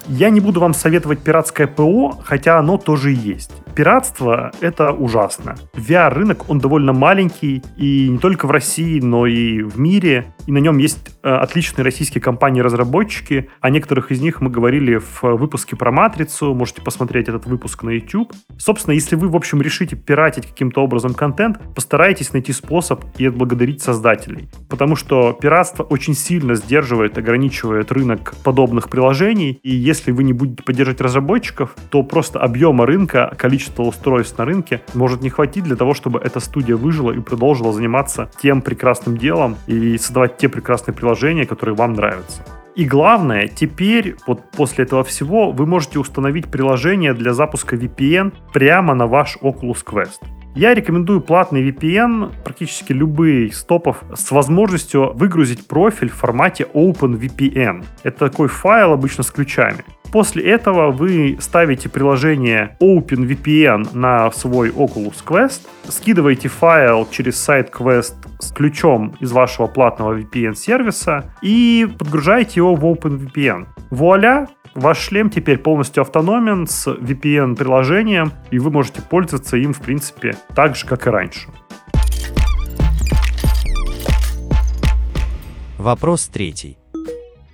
Я 0.08 0.30
не 0.30 0.40
буду 0.40 0.60
вам 0.60 0.74
советовать 0.74 1.20
пиратское 1.20 1.68
ПО, 1.68 2.18
хотя 2.24 2.58
оно 2.58 2.78
тоже 2.78 3.12
есть. 3.12 3.52
Пиратство— 3.76 4.52
это 4.62 4.92
ужасно. 4.92 5.56
VR-рынок, 5.74 6.50
он 6.50 6.60
довольно 6.60 6.94
маленький, 6.94 7.64
и 7.78 8.10
не 8.10 8.18
только 8.18 8.46
в 8.46 8.52
России, 8.52 9.00
но 9.00 9.26
и 9.26 9.62
в 9.62 9.80
мире. 9.80 10.34
И 10.48 10.52
на 10.52 10.58
нем 10.58 10.78
есть 10.78 11.16
э, 11.24 11.30
отличные 11.30 11.86
российские 11.86 12.22
компании-разработчики. 12.22 13.50
О 13.62 13.70
некоторых 13.70 14.12
из 14.12 14.22
них 14.22 14.42
мы 14.42 14.50
говорили 14.50 14.98
в 14.98 15.22
выпуске 15.22 15.76
про 15.76 15.92
«Матрицу». 15.92 16.54
Можете 16.54 16.82
посмотреть 16.82 17.30
этот 17.30 17.46
выпуск 17.46 17.84
на 17.84 17.92
YouTube. 17.92 18.34
Собственно, 18.58 18.94
если 18.94 19.16
вы, 19.16 19.30
в 19.30 19.36
общем, 19.36 19.62
решите 19.62 19.96
пиратить 19.96 20.48
каким-то 20.48 20.84
образом 20.84 21.14
контент, 21.14 21.60
постарайтесь 21.76 22.34
найти 22.34 22.52
способ 22.52 23.06
и 23.18 23.28
отблагодарить 23.28 23.82
создателей. 23.82 24.50
Потому 24.70 24.96
что 24.96 25.34
пиратство 25.34 25.84
очень 25.84 26.16
сильно 26.16 26.56
сдерживает, 26.56 27.18
ограничивает 27.18 27.92
рынок 27.92 28.34
подобных 28.44 28.90
приложений. 28.90 29.60
И 29.64 29.74
если 29.74 30.12
вы 30.12 30.24
не 30.24 30.34
будете 30.34 30.64
поддерживать 30.64 31.02
разработчиков, 31.02 31.76
то 31.90 32.04
просто 32.04 32.40
объема 32.40 32.86
рынка, 32.86 33.34
количество 33.38 33.59
количество 33.60 33.84
устройств 33.84 34.38
на 34.38 34.46
рынке 34.46 34.82
может 34.94 35.22
не 35.22 35.30
хватить 35.30 35.66
для 35.66 35.76
того, 35.76 35.94
чтобы 35.94 36.20
эта 36.20 36.40
студия 36.40 36.78
выжила 36.78 37.12
и 37.12 37.20
продолжила 37.20 37.74
заниматься 37.74 38.32
тем 38.42 38.62
прекрасным 38.62 39.18
делом 39.18 39.58
и 39.68 39.98
создавать 39.98 40.38
те 40.38 40.48
прекрасные 40.48 40.96
приложения, 40.96 41.46
которые 41.46 41.76
вам 41.76 41.94
нравятся. 41.94 42.42
И 42.78 42.86
главное, 42.86 43.50
теперь, 43.50 44.16
вот 44.28 44.50
после 44.52 44.86
этого 44.86 45.04
всего, 45.04 45.52
вы 45.52 45.66
можете 45.66 46.00
установить 46.00 46.48
приложение 46.48 47.14
для 47.14 47.34
запуска 47.34 47.76
VPN 47.76 48.32
прямо 48.54 48.94
на 48.94 49.08
ваш 49.08 49.38
Oculus 49.42 49.84
Quest. 49.84 50.39
Я 50.56 50.74
рекомендую 50.74 51.22
платный 51.22 51.70
VPN, 51.70 52.32
практически 52.44 52.92
любые 52.92 53.48
из 53.48 53.64
топов, 53.64 54.04
с 54.14 54.32
возможностью 54.32 55.14
выгрузить 55.14 55.68
профиль 55.68 56.10
в 56.10 56.16
формате 56.16 56.68
OpenVPN. 56.74 57.86
Это 58.04 58.30
такой 58.30 58.48
файл 58.48 58.92
обычно 58.92 59.24
с 59.24 59.32
ключами. 59.32 59.86
После 60.12 60.44
этого 60.44 60.92
вы 60.92 61.38
ставите 61.40 61.88
приложение 61.88 62.76
OpenVPN 62.82 63.96
на 63.96 64.32
свой 64.32 64.70
Oculus 64.70 65.24
Quest, 65.24 65.62
скидываете 65.88 66.48
файл 66.50 67.08
через 67.12 67.40
сайт 67.40 67.70
Quest 67.70 68.16
с 68.40 68.52
ключом 68.52 69.16
из 69.20 69.32
вашего 69.32 69.68
платного 69.68 70.18
VPN-сервиса 70.18 71.26
и 71.44 71.88
подгружаете 71.98 72.54
его 72.56 72.74
в 72.74 72.84
OpenVPN. 72.86 73.68
Вуаля, 73.92 74.48
Ваш 74.80 74.98
шлем 75.00 75.30
теперь 75.30 75.58
полностью 75.58 76.00
автономен 76.04 76.66
с 76.66 76.88
VPN-приложением, 76.88 78.32
и 78.50 78.60
вы 78.60 78.72
можете 78.72 79.02
пользоваться 79.02 79.58
им, 79.58 79.74
в 79.74 79.82
принципе, 79.82 80.38
так 80.56 80.78
же, 80.78 80.86
как 80.86 81.06
и 81.06 81.10
раньше. 81.10 81.50
Вопрос 85.78 86.28
третий. 86.28 86.78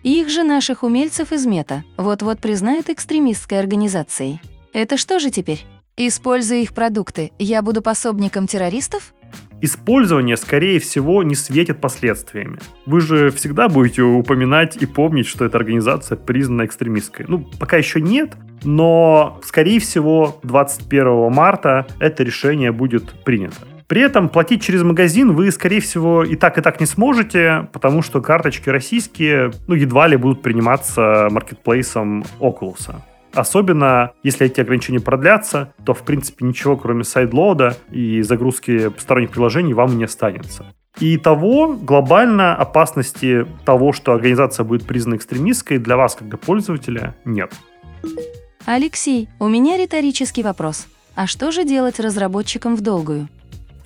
Их 0.04 0.30
же 0.30 0.44
наших 0.44 0.84
умельцев 0.84 1.32
из 1.32 1.48
мета 1.48 1.84
вот-вот 1.98 2.40
признают 2.40 2.92
экстремистской 2.92 3.58
организацией. 3.58 4.40
Это 4.72 4.96
что 4.96 5.18
же 5.18 5.32
теперь? 5.32 5.66
Используя 5.98 6.60
их 6.60 6.76
продукты, 6.76 7.32
я 7.40 7.64
буду 7.64 7.82
пособником 7.82 8.46
террористов? 8.46 9.16
Использование, 9.62 10.38
скорее 10.38 10.80
всего, 10.80 11.24
не 11.24 11.36
светит 11.36 11.80
последствиями. 11.80 12.60
Вы 12.86 13.02
же 13.02 13.30
всегда 13.32 13.70
будете 13.70 14.02
упоминать 14.02 14.78
и 14.78 14.86
помнить, 14.86 15.28
что 15.28 15.46
эта 15.46 15.58
организация 15.58 16.18
признана 16.18 16.66
экстремистской. 16.66 17.26
Ну, 17.28 17.48
пока 17.60 17.78
еще 17.78 18.02
нет, 18.02 18.36
но, 18.64 19.40
скорее 19.44 19.80
всего, 19.80 20.40
21 20.44 21.32
марта 21.32 21.88
это 22.00 22.24
решение 22.24 22.72
будет 22.72 23.24
принято. 23.24 23.56
При 23.88 24.02
этом 24.02 24.30
платить 24.30 24.64
через 24.64 24.82
магазин 24.82 25.34
вы, 25.34 25.52
скорее 25.52 25.80
всего, 25.80 26.24
и 26.24 26.36
так, 26.36 26.58
и 26.58 26.62
так 26.62 26.80
не 26.80 26.88
сможете, 26.88 27.70
потому 27.72 28.02
что 28.02 28.20
карточки 28.20 28.70
российские, 28.70 29.52
ну, 29.68 29.76
едва 29.76 30.08
ли 30.08 30.18
будут 30.18 30.42
приниматься 30.42 31.28
маркетплейсом 31.30 32.26
Oculus. 32.40 32.96
Особенно, 33.36 34.14
если 34.24 34.48
эти 34.48 34.62
ограничения 34.62 35.02
продлятся, 35.02 35.74
то, 35.86 35.94
в 35.94 36.04
принципе, 36.04 36.46
ничего, 36.46 36.78
кроме 36.78 37.04
сайдлода 37.04 37.78
и 37.92 38.22
загрузки 38.22 38.92
сторонних 38.98 39.32
приложений, 39.32 39.74
вам 39.74 39.98
не 39.98 40.06
останется. 40.06 40.66
И 41.00 41.18
того 41.18 41.74
глобально 41.74 42.56
опасности 42.56 43.46
того, 43.66 43.92
что 43.92 44.14
организация 44.14 44.64
будет 44.64 44.88
признана 44.88 45.18
экстремистской, 45.18 45.78
для 45.78 45.98
вас, 45.98 46.16
как 46.16 46.30
для 46.30 46.38
пользователя, 46.38 47.16
нет. 47.26 47.52
Алексей, 48.66 49.28
у 49.40 49.50
меня 49.50 49.78
риторический 49.78 50.42
вопрос. 50.42 50.88
А 51.16 51.28
что 51.28 51.52
же 51.52 51.66
делать 51.66 52.00
разработчикам 52.00 52.76
в 52.76 52.82
долгую? 52.82 53.28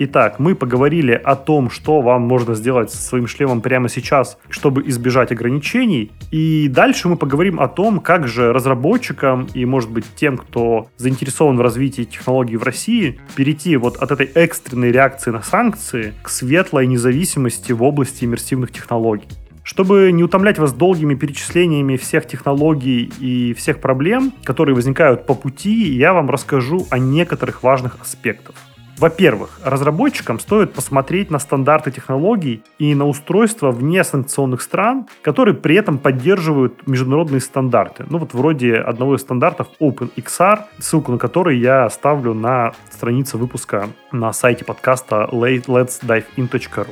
Итак, 0.02 0.40
мы 0.40 0.56
поговорили 0.56 1.12
о 1.12 1.36
том, 1.36 1.70
что 1.70 2.00
вам 2.00 2.22
можно 2.22 2.56
сделать 2.56 2.90
со 2.90 3.02
своим 3.02 3.28
шлемом 3.28 3.60
прямо 3.60 3.90
сейчас, 3.90 4.38
чтобы 4.48 4.88
избежать 4.88 5.34
ограничений. 5.34 6.14
И 6.32 6.70
дальше 6.70 7.10
мы 7.10 7.18
поговорим 7.18 7.60
о 7.60 7.68
том, 7.68 8.00
как 8.00 8.26
же 8.26 8.54
разработчикам 8.54 9.50
и, 9.54 9.66
может 9.66 9.92
быть, 9.92 10.06
тем, 10.16 10.38
кто 10.38 10.88
заинтересован 10.96 11.58
в 11.58 11.62
развитии 11.62 12.04
технологий 12.04 12.56
в 12.56 12.64
России, 12.64 13.20
перейти 13.36 13.76
вот 13.76 13.98
от 13.98 14.12
этой 14.12 14.28
экстренной 14.28 14.94
реакции 14.94 15.32
на 15.32 15.42
санкции 15.42 16.14
к 16.24 16.30
светлой 16.30 16.88
независимости 16.88 17.74
в 17.74 17.84
области 17.84 18.24
иммерсивных 18.24 18.72
технологий. 18.72 19.28
Чтобы 19.64 20.14
не 20.14 20.24
утомлять 20.24 20.60
вас 20.60 20.72
долгими 20.72 21.16
перечислениями 21.16 21.98
всех 21.98 22.26
технологий 22.26 23.12
и 23.20 23.54
всех 23.54 23.82
проблем, 23.82 24.32
которые 24.46 24.76
возникают 24.76 25.26
по 25.26 25.34
пути, 25.34 25.90
я 25.90 26.14
вам 26.14 26.30
расскажу 26.30 26.88
о 26.90 26.98
некоторых 26.98 27.64
важных 27.64 27.98
аспектах. 28.02 28.56
Во-первых, 29.00 29.62
разработчикам 29.64 30.40
стоит 30.40 30.74
посмотреть 30.74 31.32
на 31.32 31.40
стандарты 31.40 31.90
технологий 31.90 32.64
и 32.80 32.94
на 32.96 33.08
устройства 33.08 33.72
вне 33.72 34.04
санкционных 34.04 34.62
стран, 34.62 35.08
которые 35.22 35.56
при 35.56 35.76
этом 35.76 35.98
поддерживают 35.98 36.86
международные 36.86 37.40
стандарты. 37.40 38.06
Ну 38.10 38.18
вот 38.18 38.34
вроде 38.34 38.76
одного 38.76 39.16
из 39.16 39.22
стандартов 39.22 39.68
OpenXR, 39.80 40.64
ссылку 40.80 41.14
на 41.14 41.18
который 41.18 41.58
я 41.60 41.86
оставлю 41.86 42.34
на 42.34 42.74
странице 42.92 43.38
выпуска 43.38 43.88
на 44.12 44.34
сайте 44.34 44.66
подкаста 44.66 45.30
letsdiveinto.ru. 45.32 46.88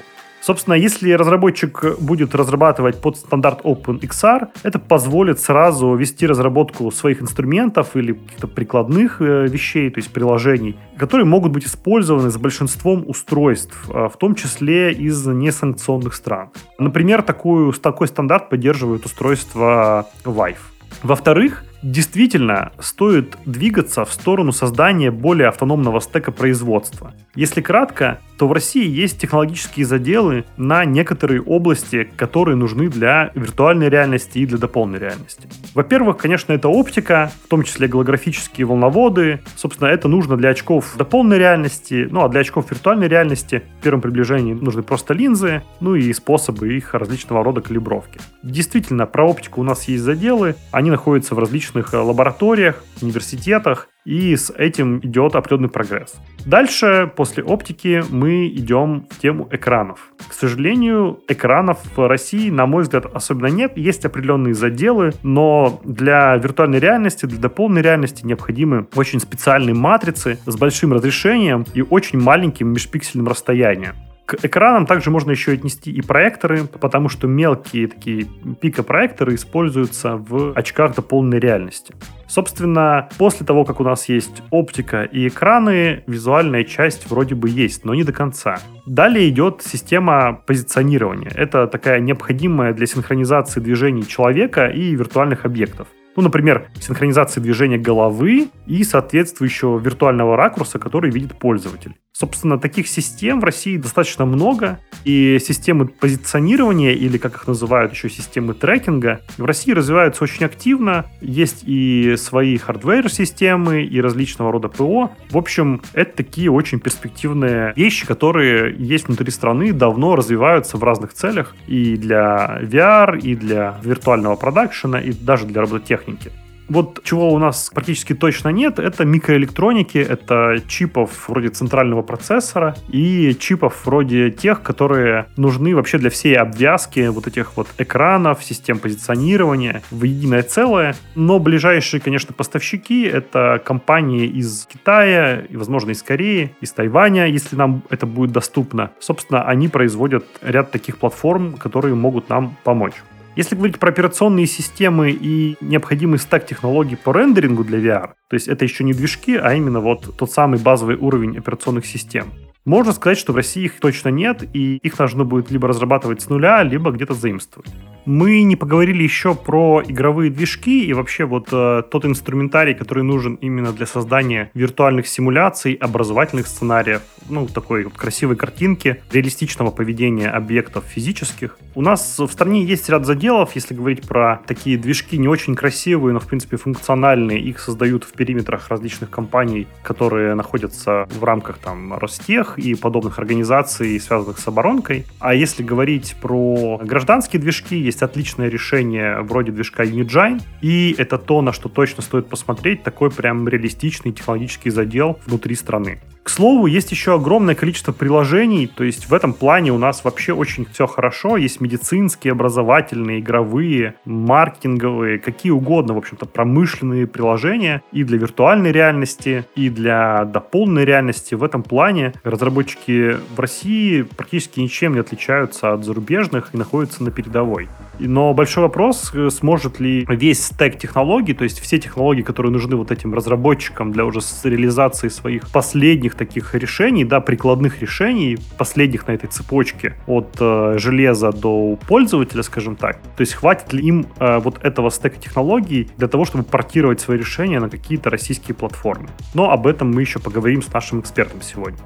Собственно, 0.47 0.75
если 0.75 1.11
разработчик 1.11 1.99
будет 1.99 2.33
разрабатывать 2.33 3.01
под 3.01 3.17
стандарт 3.17 3.65
OpenXR, 3.65 4.47
это 4.63 4.79
позволит 4.79 5.41
сразу 5.41 5.93
вести 5.93 6.25
разработку 6.25 6.89
своих 6.89 7.21
инструментов 7.21 7.97
или 7.97 8.13
каких-то 8.13 8.47
прикладных 8.47 9.21
э, 9.21 9.45
вещей, 9.49 9.89
то 9.89 9.97
есть 9.97 10.13
приложений, 10.13 10.77
которые 10.97 11.25
могут 11.25 11.51
быть 11.51 11.65
использованы 11.65 12.29
с 12.29 12.37
большинством 12.37 13.03
устройств, 13.09 13.75
э, 13.89 14.07
в 14.07 14.15
том 14.17 14.35
числе 14.35 14.93
из 14.93 15.27
несанкционных 15.27 16.13
стран. 16.15 16.51
Например, 16.79 17.23
такую, 17.23 17.73
такой 17.73 18.07
стандарт 18.07 18.49
поддерживают 18.49 19.05
устройства 19.05 20.07
Vive. 20.23 20.55
Во-вторых, 21.03 21.65
действительно 21.83 22.71
стоит 22.79 23.37
двигаться 23.45 24.05
в 24.05 24.11
сторону 24.11 24.51
создания 24.51 25.11
более 25.11 25.49
автономного 25.49 25.99
стека 25.99 26.31
производства. 26.31 27.13
Если 27.35 27.61
кратко, 27.61 28.19
то 28.37 28.47
в 28.47 28.51
России 28.51 28.87
есть 28.87 29.19
технологические 29.19 29.85
заделы 29.85 30.45
на 30.57 30.85
некоторые 30.85 31.41
области, 31.41 32.09
которые 32.15 32.55
нужны 32.55 32.89
для 32.89 33.31
виртуальной 33.35 33.89
реальности 33.89 34.39
и 34.39 34.45
для 34.45 34.57
дополненной 34.57 34.99
реальности. 34.99 35.47
Во-первых, 35.73 36.17
конечно, 36.17 36.53
это 36.53 36.69
оптика, 36.69 37.31
в 37.45 37.47
том 37.47 37.63
числе 37.63 37.87
голографические 37.87 38.67
волноводы. 38.67 39.41
Собственно, 39.55 39.87
это 39.87 40.07
нужно 40.07 40.37
для 40.37 40.49
очков 40.49 40.95
дополненной 40.97 41.39
реальности, 41.39 42.07
ну 42.09 42.23
а 42.23 42.29
для 42.29 42.41
очков 42.41 42.69
виртуальной 42.69 43.07
реальности 43.07 43.63
в 43.79 43.83
первом 43.83 44.01
приближении 44.01 44.53
нужны 44.53 44.83
просто 44.83 45.13
линзы, 45.13 45.63
ну 45.79 45.95
и 45.95 46.13
способы 46.13 46.75
их 46.75 46.93
различного 46.93 47.43
рода 47.43 47.61
калибровки. 47.61 48.19
Действительно, 48.43 49.05
про 49.05 49.27
оптику 49.27 49.61
у 49.61 49.63
нас 49.63 49.87
есть 49.87 50.03
заделы, 50.03 50.55
они 50.71 50.91
находятся 50.91 51.35
в 51.35 51.39
различных 51.39 51.93
э, 51.93 51.97
лабораториях, 51.97 52.83
университетах, 53.01 53.89
и 54.07 54.37
с 54.37 54.53
этим 54.57 54.99
идет 54.99 55.35
определенный 55.35 55.67
прогресс. 55.67 56.15
Дальше, 56.45 57.11
после 57.13 57.43
оптики, 57.43 58.01
мы 58.09 58.47
идем 58.47 59.05
в 59.09 59.19
тему 59.19 59.49
экранов. 59.51 60.13
К 60.29 60.33
сожалению, 60.33 61.19
экранов 61.27 61.79
в 61.93 62.07
России, 62.07 62.49
на 62.49 62.65
мой 62.65 62.83
взгляд, 62.83 63.05
особенно 63.05 63.47
нет. 63.47 63.73
Есть 63.75 64.05
определенные 64.05 64.53
заделы, 64.53 65.11
но 65.23 65.81
для 65.83 66.37
виртуальной 66.37 66.79
реальности, 66.79 67.25
для 67.25 67.37
дополненной 67.37 67.81
реальности 67.81 68.25
необходимы 68.25 68.87
очень 68.95 69.19
специальные 69.19 69.75
матрицы 69.75 70.39
с 70.45 70.55
большим 70.55 70.93
разрешением 70.93 71.65
и 71.73 71.81
очень 71.81 72.21
маленьким 72.21 72.69
межпиксельным 72.69 73.27
расстоянием. 73.27 73.95
К 74.27 74.43
экранам 74.43 74.85
также 74.85 75.09
можно 75.09 75.31
еще 75.31 75.53
отнести 75.53 75.89
и 75.89 76.01
проекторы, 76.01 76.65
потому 76.65 77.07
что 77.07 77.27
мелкие 77.27 77.87
такие 77.87 78.25
пикопроекторы 78.59 79.35
используются 79.35 80.17
в 80.17 80.51
очках 80.51 80.95
до 80.95 81.01
полной 81.01 81.39
реальности. 81.39 81.95
Собственно, 82.27 83.07
после 83.17 83.45
того, 83.45 83.63
как 83.63 83.79
у 83.79 83.85
нас 83.85 84.09
есть 84.09 84.43
оптика 84.51 85.03
и 85.03 85.29
экраны, 85.29 86.03
визуальная 86.07 86.65
часть 86.65 87.09
вроде 87.09 87.35
бы 87.35 87.47
есть, 87.47 87.85
но 87.85 87.95
не 87.95 88.03
до 88.03 88.11
конца. 88.11 88.57
Далее 88.85 89.29
идет 89.29 89.61
система 89.63 90.43
позиционирования. 90.45 91.31
Это 91.33 91.65
такая 91.65 92.01
необходимая 92.01 92.73
для 92.73 92.85
синхронизации 92.85 93.61
движений 93.61 94.05
человека 94.05 94.67
и 94.67 94.93
виртуальных 94.93 95.45
объектов. 95.45 95.87
Ну, 96.17 96.23
например, 96.23 96.67
синхронизации 96.81 97.39
движения 97.39 97.77
головы 97.77 98.49
и 98.65 98.83
соответствующего 98.83 99.77
виртуального 99.77 100.35
ракурса, 100.35 100.79
который 100.79 101.11
видит 101.11 101.39
пользователь. 101.39 101.95
Собственно, 102.19 102.57
таких 102.57 102.87
систем 102.87 103.39
в 103.39 103.43
России 103.43 103.77
достаточно 103.77 104.25
много, 104.25 104.79
и 105.03 105.37
системы 105.39 105.87
позиционирования, 105.87 106.93
или 106.93 107.19
как 107.19 107.35
их 107.35 107.45
называют 107.45 107.93
еще 107.93 108.09
системы 108.09 108.55
трекинга, 108.55 109.21
в 109.37 109.45
России 109.45 109.71
развиваются 109.71 110.23
очень 110.23 110.43
активно. 110.43 111.05
Есть 111.21 111.63
и 111.67 112.15
свои 112.17 112.57
хардвер-системы, 112.57 113.83
и 113.83 114.01
различного 114.01 114.51
рода 114.51 114.67
ПО. 114.67 115.11
В 115.29 115.37
общем, 115.37 115.83
это 115.93 116.17
такие 116.17 116.49
очень 116.49 116.79
перспективные 116.79 117.73
вещи, 117.75 118.07
которые 118.07 118.75
есть 118.79 119.05
внутри 119.05 119.29
страны, 119.29 119.71
давно 119.71 120.15
развиваются 120.15 120.77
в 120.77 120.83
разных 120.83 121.13
целях, 121.13 121.55
и 121.67 121.97
для 121.97 122.57
VR, 122.63 123.19
и 123.19 123.35
для 123.35 123.79
виртуального 123.83 124.35
продакшена, 124.35 124.99
и 125.01 125.11
даже 125.11 125.45
для 125.45 125.61
робототехники. 125.61 126.31
Вот 126.69 127.01
чего 127.03 127.31
у 127.31 127.39
нас 127.39 127.69
практически 127.73 128.13
точно 128.13 128.49
нет, 128.49 128.79
это 128.79 129.05
микроэлектроники, 129.05 129.97
это 129.97 130.61
чипов 130.67 131.29
вроде 131.29 131.49
центрального 131.49 132.01
процессора 132.01 132.75
и 132.89 133.35
чипов 133.39 133.85
вроде 133.85 134.31
тех, 134.31 134.61
которые 134.61 135.27
нужны 135.37 135.75
вообще 135.75 135.97
для 135.97 136.09
всей 136.09 136.35
обвязки 136.35 137.07
вот 137.07 137.27
этих 137.27 137.55
вот 137.55 137.67
экранов, 137.77 138.43
систем 138.43 138.79
позиционирования 138.79 139.81
в 139.91 140.03
единое 140.03 140.43
целое. 140.43 140.95
Но 141.15 141.39
ближайшие, 141.39 142.01
конечно, 142.01 142.33
поставщики— 142.33 143.03
это 143.03 143.61
компании 143.63 144.25
из 144.27 144.65
Китая, 144.65 145.41
и, 145.41 145.55
возможно, 145.55 145.91
из 145.91 146.03
Кореи, 146.03 146.55
из 146.59 146.71
Тайваня, 146.71 147.27
если 147.27 147.55
нам 147.55 147.83
это 147.89 148.05
будет 148.05 148.31
доступно. 148.31 148.91
Собственно, 148.99 149.43
они 149.43 149.67
производят 149.67 150.25
ряд 150.41 150.71
таких 150.71 150.97
платформ, 150.97 151.53
которые 151.53 151.95
могут 151.95 152.29
нам 152.29 152.57
помочь. 152.63 152.95
Если 153.37 153.53
говорить 153.53 153.77
про 153.77 153.89
операционные 153.89 154.47
системы 154.47 155.11
и 155.11 155.57
необходимый 155.61 156.17
стак 156.17 156.47
технологий 156.47 156.95
по 156.95 157.13
рендерингу 157.13 157.63
для 157.63 157.77
VR, 157.77 158.13
то 158.29 158.33
есть 158.33 158.47
это 158.47 158.65
еще 158.65 158.83
не 158.83 158.93
движки, 158.93 159.35
а 159.35 159.53
именно 159.53 159.79
вот 159.79 160.17
тот 160.17 160.31
самый 160.31 160.59
базовый 160.59 160.95
уровень 160.95 161.37
операционных 161.37 161.85
систем, 161.85 162.33
можно 162.65 162.93
сказать, 162.93 163.19
что 163.19 163.33
в 163.33 163.35
России 163.35 163.65
их 163.65 163.79
точно 163.79 164.09
нет, 164.09 164.43
и 164.53 164.77
их 164.77 164.97
нужно 164.97 165.23
будет 165.23 165.51
либо 165.51 165.67
разрабатывать 165.67 166.19
с 166.19 166.29
нуля, 166.29 166.63
либо 166.63 166.89
где-то 166.89 167.13
заимствовать. 167.13 167.69
Мы 168.07 168.43
не 168.43 168.55
поговорили 168.55 169.03
еще 169.03 169.35
про 169.35 169.83
игровые 169.85 170.31
движки 170.31 170.85
и 170.85 170.93
вообще 170.93 171.25
вот 171.25 171.49
э, 171.51 171.83
тот 171.91 172.05
инструментарий, 172.05 172.73
который 172.73 173.03
нужен 173.03 173.33
именно 173.41 173.73
для 173.73 173.85
создания 173.85 174.49
виртуальных 174.53 175.07
симуляций, 175.07 175.73
образовательных 175.73 176.47
сценариев, 176.47 177.01
ну, 177.29 177.47
такой 177.47 177.83
вот 177.83 177.95
красивой 177.95 178.37
картинки, 178.37 179.03
реалистичного 179.11 179.71
поведения 179.71 180.29
объектов 180.29 180.85
физических. 180.85 181.59
У 181.75 181.81
нас 181.81 182.17
в 182.17 182.29
стране 182.29 182.63
есть 182.63 182.87
ряд 182.87 183.05
заделов, 183.05 183.51
если 183.55 183.73
говорить 183.73 184.07
про 184.07 184.39
такие 184.47 184.77
движки 184.77 185.17
не 185.17 185.27
очень 185.27 185.55
красивые, 185.55 186.13
но 186.13 186.21
в 186.21 186.27
принципе 186.27 186.55
функциональные. 186.55 187.41
Их 187.41 187.59
создают 187.59 188.05
в 188.05 188.13
периметрах 188.13 188.69
различных 188.69 189.09
компаний, 189.09 189.67
которые 189.83 190.33
находятся 190.33 191.09
в 191.11 191.21
рамках 191.25 191.57
там 191.57 191.93
Ростех 191.93 192.57
и 192.57 192.73
подобных 192.73 193.19
организаций, 193.19 193.99
связанных 193.99 194.39
с 194.39 194.47
оборонкой. 194.47 195.05
А 195.19 195.33
если 195.33 195.61
говорить 195.61 196.15
про 196.21 196.79
гражданские 196.81 197.41
движки, 197.41 197.77
есть 197.77 197.96
есть 197.97 198.03
отличное 198.03 198.47
решение 198.47 199.21
вроде 199.21 199.51
движка 199.51 199.83
Unigine, 199.83 200.41
и 200.61 200.93
это 200.99 201.17
то, 201.17 201.41
на 201.41 201.51
что 201.51 201.67
точно 201.67 202.03
стоит 202.03 202.27
посмотреть, 202.27 202.83
такой 202.83 203.09
прям 203.09 203.47
реалистичный 203.47 204.11
технологический 204.11 204.69
задел 204.69 205.19
внутри 205.25 205.55
страны. 205.55 205.99
К 206.27 206.29
слову, 206.29 206.65
есть 206.65 206.91
еще 206.91 207.15
огромное 207.15 207.55
количество 207.55 207.93
приложений, 207.93 208.69
то 208.75 208.83
есть 208.83 209.09
в 209.09 209.13
этом 209.13 209.33
плане 209.33 209.71
у 209.71 209.77
нас 209.77 210.03
вообще 210.03 210.33
очень 210.33 210.65
все 210.65 210.85
хорошо. 210.85 211.37
Есть 211.37 211.61
медицинские, 211.61 212.33
образовательные, 212.33 213.21
игровые, 213.21 213.95
маркетинговые, 214.03 215.19
какие 215.19 215.53
угодно, 215.53 215.93
в 215.93 215.97
общем-то, 215.99 216.25
промышленные 216.25 217.07
приложения 217.07 217.81
и 217.93 218.03
для 218.03 218.17
виртуальной 218.17 218.73
реальности, 218.73 219.45
и 219.55 219.69
для 219.69 220.25
дополненной 220.25 220.83
реальности. 220.83 221.33
В 221.33 221.45
этом 221.45 221.63
плане 221.63 222.11
разработчики 222.23 223.15
в 223.33 223.39
России 223.39 224.01
практически 224.01 224.59
ничем 224.59 224.95
не 224.95 224.99
отличаются 224.99 225.71
от 225.71 225.85
зарубежных 225.85 226.53
и 226.53 226.57
находятся 226.57 227.05
на 227.05 227.11
передовой. 227.11 227.69
Но 227.99 228.33
большой 228.33 228.63
вопрос, 228.63 229.11
э, 229.13 229.29
сможет 229.29 229.79
ли 229.79 230.05
весь 230.09 230.45
стек 230.45 230.77
технологий, 230.77 231.33
то 231.33 231.43
есть 231.43 231.59
все 231.59 231.77
технологии, 231.77 232.21
которые 232.21 232.51
нужны 232.51 232.75
вот 232.75 232.91
этим 232.91 233.13
разработчикам 233.13 233.91
для 233.91 234.05
уже 234.05 234.19
реализации 234.43 235.09
своих 235.09 235.49
последних 235.49 236.15
таких 236.15 236.55
решений, 236.55 237.05
да, 237.05 237.19
прикладных 237.19 237.81
решений, 237.81 238.37
последних 238.57 239.07
на 239.07 239.13
этой 239.13 239.27
цепочке 239.27 239.95
от 240.07 240.37
э, 240.39 240.75
железа 240.77 241.31
до 241.31 241.77
пользователя, 241.87 242.43
скажем 242.43 242.75
так. 242.75 242.97
То 243.15 243.21
есть 243.21 243.33
хватит 243.33 243.73
ли 243.73 243.83
им 243.83 244.05
э, 244.19 244.39
вот 244.39 244.63
этого 244.63 244.89
стека 244.89 245.17
технологий 245.19 245.89
для 245.97 246.07
того, 246.07 246.25
чтобы 246.25 246.43
портировать 246.43 246.99
свои 246.99 247.17
решения 247.17 247.59
на 247.59 247.69
какие-то 247.69 248.09
российские 248.09 248.55
платформы. 248.55 249.09
Но 249.33 249.51
об 249.51 249.67
этом 249.67 249.91
мы 249.91 250.01
еще 250.01 250.19
поговорим 250.19 250.61
с 250.61 250.71
нашим 250.71 250.99
экспертом 250.99 251.41
сегодня. 251.41 251.79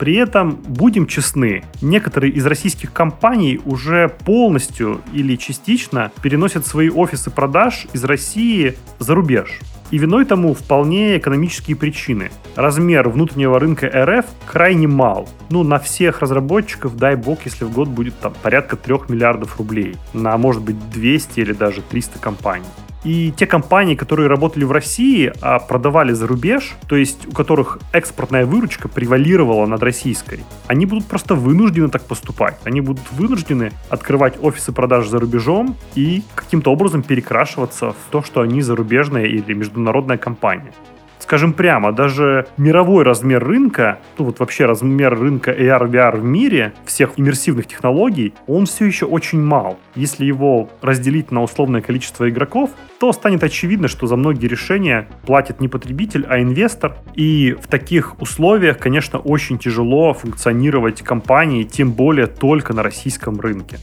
При 0.00 0.16
этом, 0.16 0.52
будем 0.66 1.06
честны, 1.06 1.62
некоторые 1.82 2.32
из 2.32 2.46
российских 2.46 2.90
компаний 2.90 3.60
уже 3.66 4.08
полностью 4.08 5.02
или 5.12 5.36
частично 5.36 6.10
переносят 6.22 6.66
свои 6.66 6.88
офисы 6.88 7.30
продаж 7.30 7.86
из 7.92 8.02
России 8.04 8.78
за 8.98 9.14
рубеж. 9.14 9.60
И 9.90 9.98
виной 9.98 10.24
тому 10.24 10.54
вполне 10.54 11.18
экономические 11.18 11.76
причины. 11.76 12.30
Размер 12.56 13.10
внутреннего 13.10 13.60
рынка 13.60 13.90
РФ 13.92 14.24
крайне 14.46 14.88
мал. 14.88 15.28
Ну, 15.50 15.64
на 15.64 15.78
всех 15.78 16.22
разработчиков, 16.22 16.96
дай 16.96 17.14
бог, 17.14 17.40
если 17.44 17.64
в 17.64 17.72
год 17.72 17.88
будет 17.88 18.18
там 18.20 18.32
порядка 18.42 18.76
3 18.76 19.00
миллиардов 19.08 19.58
рублей. 19.58 19.96
На, 20.14 20.38
может 20.38 20.62
быть, 20.62 20.76
200 20.92 21.40
или 21.40 21.52
даже 21.52 21.82
300 21.82 22.18
компаний. 22.20 22.64
И 23.04 23.32
те 23.36 23.46
компании, 23.46 23.94
которые 23.94 24.28
работали 24.28 24.64
в 24.64 24.72
России, 24.72 25.32
а 25.40 25.58
продавали 25.58 26.12
за 26.12 26.26
рубеж, 26.26 26.76
то 26.86 26.96
есть 26.96 27.26
у 27.26 27.32
которых 27.32 27.78
экспортная 27.92 28.44
выручка 28.44 28.88
превалировала 28.88 29.66
над 29.66 29.82
российской, 29.82 30.40
они 30.66 30.86
будут 30.86 31.06
просто 31.06 31.34
вынуждены 31.34 31.88
так 31.88 32.02
поступать. 32.04 32.58
Они 32.64 32.80
будут 32.80 33.04
вынуждены 33.12 33.72
открывать 33.88 34.34
офисы 34.42 34.72
продаж 34.72 35.08
за 35.08 35.18
рубежом 35.18 35.76
и 35.94 36.22
каким-то 36.34 36.72
образом 36.72 37.02
перекрашиваться 37.02 37.92
в 37.92 38.10
то, 38.10 38.22
что 38.22 38.42
они 38.42 38.60
зарубежная 38.60 39.24
или 39.24 39.54
международная 39.54 40.18
компания. 40.18 40.72
Скажем 41.20 41.52
прямо, 41.52 41.92
даже 41.92 42.46
мировой 42.56 43.04
размер 43.04 43.44
рынка, 43.44 43.98
ну 44.18 44.24
вот 44.24 44.40
вообще 44.40 44.64
размер 44.66 45.18
рынка 45.18 45.52
AR, 45.52 45.88
VR 45.90 46.18
в 46.18 46.24
мире, 46.24 46.72
всех 46.84 47.12
иммерсивных 47.16 47.66
технологий, 47.66 48.34
он 48.46 48.66
все 48.66 48.86
еще 48.86 49.06
очень 49.06 49.40
мал. 49.40 49.78
Если 49.94 50.24
его 50.24 50.68
разделить 50.82 51.30
на 51.30 51.42
условное 51.42 51.82
количество 51.82 52.28
игроков, 52.28 52.70
то 52.98 53.12
станет 53.12 53.44
очевидно, 53.44 53.88
что 53.88 54.06
за 54.06 54.16
многие 54.16 54.46
решения 54.46 55.08
платит 55.26 55.60
не 55.60 55.68
потребитель, 55.68 56.26
а 56.28 56.40
инвестор. 56.40 56.96
И 57.14 57.56
в 57.60 57.66
таких 57.66 58.20
условиях, 58.20 58.78
конечно, 58.78 59.18
очень 59.18 59.58
тяжело 59.58 60.12
функционировать 60.14 61.02
компании, 61.02 61.64
тем 61.64 61.92
более 61.92 62.26
только 62.26 62.72
на 62.74 62.82
российском 62.82 63.40
рынке. 63.40 63.78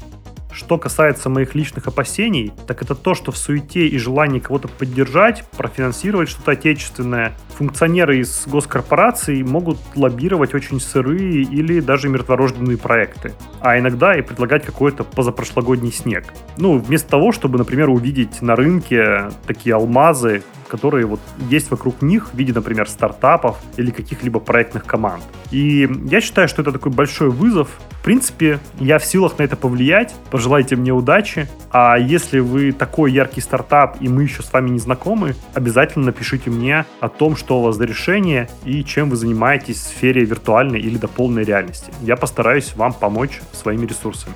Что 0.57 0.79
касается 0.79 1.29
моих 1.29 1.53
личных 1.53 1.85
опасений, 1.85 2.51
так 2.65 2.81
это 2.81 2.95
то, 2.95 3.13
что 3.13 3.31
в 3.31 3.37
суете 3.37 3.85
и 3.85 3.99
желании 3.99 4.39
кого-то 4.39 4.67
поддержать, 4.67 5.43
профинансировать 5.55 6.29
что-то 6.29 6.53
отечественное, 6.53 7.37
функционеры 7.49 8.17
из 8.17 8.47
госкорпораций 8.47 9.43
могут 9.43 9.77
лоббировать 9.95 10.55
очень 10.55 10.79
сырые 10.79 11.43
или 11.43 11.79
даже 11.79 12.09
мертворожденные 12.09 12.79
проекты, 12.79 13.33
а 13.61 13.77
иногда 13.77 14.17
и 14.17 14.23
предлагать 14.23 14.65
какой-то 14.65 15.03
позапрошлогодний 15.03 15.91
снег. 15.91 16.25
Ну, 16.57 16.79
вместо 16.79 17.07
того, 17.07 17.31
чтобы, 17.31 17.59
например, 17.59 17.91
увидеть 17.91 18.41
на 18.41 18.55
рынке 18.55 19.29
такие 19.45 19.75
алмазы, 19.75 20.41
которые 20.67 21.05
вот 21.05 21.19
есть 21.49 21.71
вокруг 21.71 22.01
них 22.01 22.33
в 22.33 22.35
виде, 22.35 22.51
например, 22.51 22.89
стартапов 22.89 23.57
или 23.77 23.91
каких-либо 23.91 24.39
проектных 24.39 24.85
команд. 24.85 25.23
И 25.51 25.89
я 26.05 26.19
считаю, 26.19 26.47
что 26.47 26.61
это 26.61 26.71
такой 26.71 26.91
большой 26.91 27.29
вызов. 27.29 27.69
Принципе, 28.07 28.61
я 28.79 28.99
в 28.99 29.05
силах 29.05 29.37
на 29.37 29.43
это 29.43 29.57
повлиять. 29.57 30.15
Пожелайте 30.31 30.77
мне 30.77 30.93
удачи. 30.93 31.49
А 31.71 31.97
если 31.97 32.39
вы 32.39 32.71
такой 32.71 33.11
яркий 33.11 33.41
стартап, 33.41 33.97
и 33.99 34.07
мы 34.07 34.23
еще 34.23 34.43
с 34.43 34.53
вами 34.53 34.69
не 34.69 34.79
знакомы, 34.79 35.35
обязательно 35.53 36.05
напишите 36.05 36.49
мне 36.49 36.85
о 37.01 37.09
том, 37.09 37.35
что 37.35 37.59
у 37.59 37.63
вас 37.63 37.75
за 37.75 37.83
решение 37.83 38.47
и 38.63 38.81
чем 38.85 39.09
вы 39.09 39.17
занимаетесь 39.17 39.75
в 39.75 39.87
сфере 39.87 40.23
виртуальной 40.23 40.79
или 40.79 40.97
дополненной 40.97 41.43
реальности. 41.43 41.91
Я 42.01 42.15
постараюсь 42.15 42.77
вам 42.77 42.93
помочь 42.93 43.41
своими 43.51 43.85
ресурсами. 43.85 44.35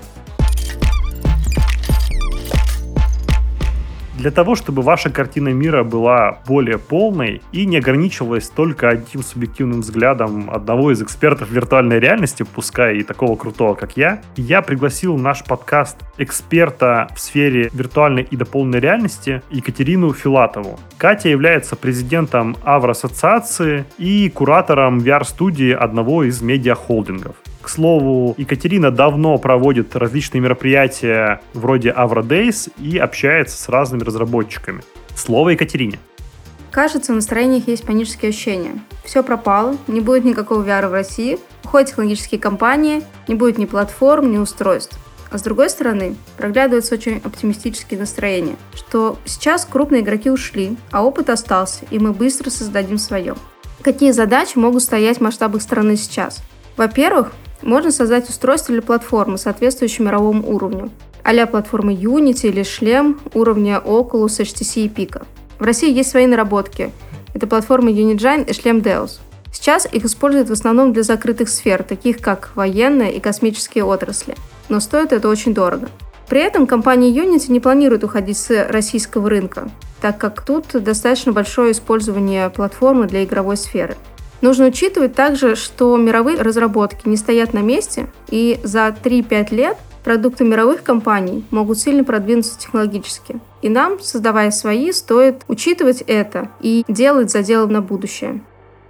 Для 4.21 4.29
того, 4.29 4.53
чтобы 4.53 4.83
ваша 4.83 5.09
картина 5.09 5.49
мира 5.49 5.83
была 5.83 6.41
более 6.45 6.77
полной 6.77 7.41
и 7.51 7.65
не 7.65 7.77
ограничивалась 7.77 8.49
только 8.49 8.87
одним 8.87 9.23
субъективным 9.23 9.81
взглядом 9.81 10.51
одного 10.51 10.91
из 10.91 11.01
экспертов 11.01 11.49
виртуальной 11.49 11.99
реальности, 11.99 12.43
пускай 12.43 12.97
и 12.97 13.03
такого 13.03 13.35
крутого, 13.35 13.73
как 13.73 13.97
я, 13.97 14.21
я 14.35 14.61
пригласил 14.61 15.17
наш 15.17 15.43
подкаст 15.43 15.97
эксперта 16.19 17.07
в 17.15 17.19
сфере 17.19 17.71
виртуальной 17.73 18.21
и 18.21 18.35
дополненной 18.35 18.79
реальности 18.79 19.41
Екатерину 19.49 20.13
Филатову. 20.13 20.79
Катя 20.99 21.29
является 21.29 21.75
президентом 21.75 22.55
Авро 22.63 22.91
Ассоциации 22.91 23.85
и 23.97 24.29
куратором 24.29 24.99
VR-студии 24.99 25.71
одного 25.71 26.25
из 26.25 26.43
медиахолдингов. 26.43 27.37
К 27.61 27.69
слову, 27.69 28.33
Екатерина 28.37 28.89
давно 28.89 29.37
проводит 29.37 29.95
различные 29.95 30.41
мероприятия 30.41 31.41
вроде 31.53 31.89
Avro 31.91 32.23
Days 32.23 32.71
и 32.79 32.97
общается 32.97 33.57
с 33.57 33.69
разными 33.69 34.03
разработчиками. 34.03 34.81
Слово 35.15 35.49
Екатерине. 35.49 35.99
Кажется, 36.71 37.11
в 37.11 37.15
настроениях 37.15 37.67
есть 37.67 37.85
панические 37.85 38.29
ощущения. 38.29 38.81
Все 39.03 39.23
пропало, 39.23 39.77
не 39.87 39.99
будет 39.99 40.23
никакого 40.23 40.63
VR 40.63 40.87
в 40.87 40.93
России, 40.93 41.37
уходят 41.63 41.89
технологические 41.89 42.39
компании, 42.39 43.03
не 43.27 43.35
будет 43.35 43.57
ни 43.57 43.65
платформ, 43.65 44.31
ни 44.31 44.37
устройств. 44.37 44.97
А 45.29 45.37
с 45.37 45.43
другой 45.43 45.69
стороны, 45.69 46.15
проглядываются 46.37 46.95
очень 46.95 47.21
оптимистические 47.23 47.99
настроения, 47.99 48.55
что 48.73 49.19
сейчас 49.25 49.65
крупные 49.65 50.01
игроки 50.01 50.29
ушли, 50.29 50.77
а 50.91 51.05
опыт 51.05 51.29
остался, 51.29 51.85
и 51.89 51.99
мы 51.99 52.11
быстро 52.11 52.49
создадим 52.49 52.97
свое. 52.97 53.35
Какие 53.81 54.11
задачи 54.11 54.57
могут 54.57 54.83
стоять 54.83 55.17
в 55.17 55.21
масштабах 55.21 55.61
страны 55.61 55.95
сейчас? 55.95 56.41
Во-первых, 56.77 57.31
можно 57.61 57.91
создать 57.91 58.29
устройство 58.29 58.73
или 58.73 58.79
платформу, 58.79 59.37
соответствующую 59.37 60.07
мировому 60.07 60.49
уровню, 60.49 60.89
а 61.23 61.45
платформы 61.45 61.93
Unity 61.93 62.47
или 62.47 62.63
шлем 62.63 63.19
уровня 63.33 63.81
Oculus, 63.83 64.41
HTC 64.41 64.85
и 64.85 64.87
Pico. 64.87 65.23
В 65.59 65.63
России 65.63 65.91
есть 65.91 66.09
свои 66.09 66.25
наработки. 66.25 66.91
Это 67.33 67.47
платформы 67.47 67.91
Unigine 67.91 68.49
и 68.49 68.53
шлем 68.53 68.79
Deus. 68.79 69.19
Сейчас 69.53 69.87
их 69.91 70.05
используют 70.05 70.49
в 70.49 70.53
основном 70.53 70.93
для 70.93 71.03
закрытых 71.03 71.49
сфер, 71.49 71.83
таких 71.83 72.19
как 72.19 72.51
военная 72.55 73.09
и 73.09 73.19
космические 73.19 73.83
отрасли. 73.83 74.35
Но 74.69 74.79
стоит 74.79 75.11
это 75.11 75.27
очень 75.27 75.53
дорого. 75.53 75.89
При 76.27 76.41
этом 76.41 76.65
компания 76.65 77.11
Unity 77.11 77.51
не 77.51 77.59
планирует 77.59 78.03
уходить 78.03 78.37
с 78.37 78.67
российского 78.69 79.29
рынка, 79.29 79.69
так 79.99 80.17
как 80.17 80.41
тут 80.41 80.67
достаточно 80.71 81.33
большое 81.33 81.73
использование 81.73 82.49
платформы 82.49 83.07
для 83.07 83.23
игровой 83.23 83.57
сферы– 83.57 83.97
Нужно 84.41 84.65
учитывать 84.65 85.13
также, 85.13 85.55
что 85.55 85.95
мировые 85.97 86.41
разработки 86.41 87.07
не 87.07 87.15
стоят 87.15 87.53
на 87.53 87.59
месте, 87.59 88.07
и 88.29 88.59
за 88.63 88.87
3-5 88.87 89.53
лет 89.55 89.77
продукты 90.03 90.43
мировых 90.43 90.83
компаний 90.83 91.45
могут 91.51 91.77
сильно 91.77 92.03
продвинуться 92.03 92.57
технологически. 92.57 93.39
И 93.61 93.69
нам, 93.69 93.99
создавая 93.99 94.49
свои, 94.49 94.91
стоит 94.91 95.43
учитывать 95.47 96.01
это 96.01 96.49
и 96.59 96.83
делать 96.87 97.29
заделы 97.29 97.67
на 97.67 97.81
будущее. 97.81 98.41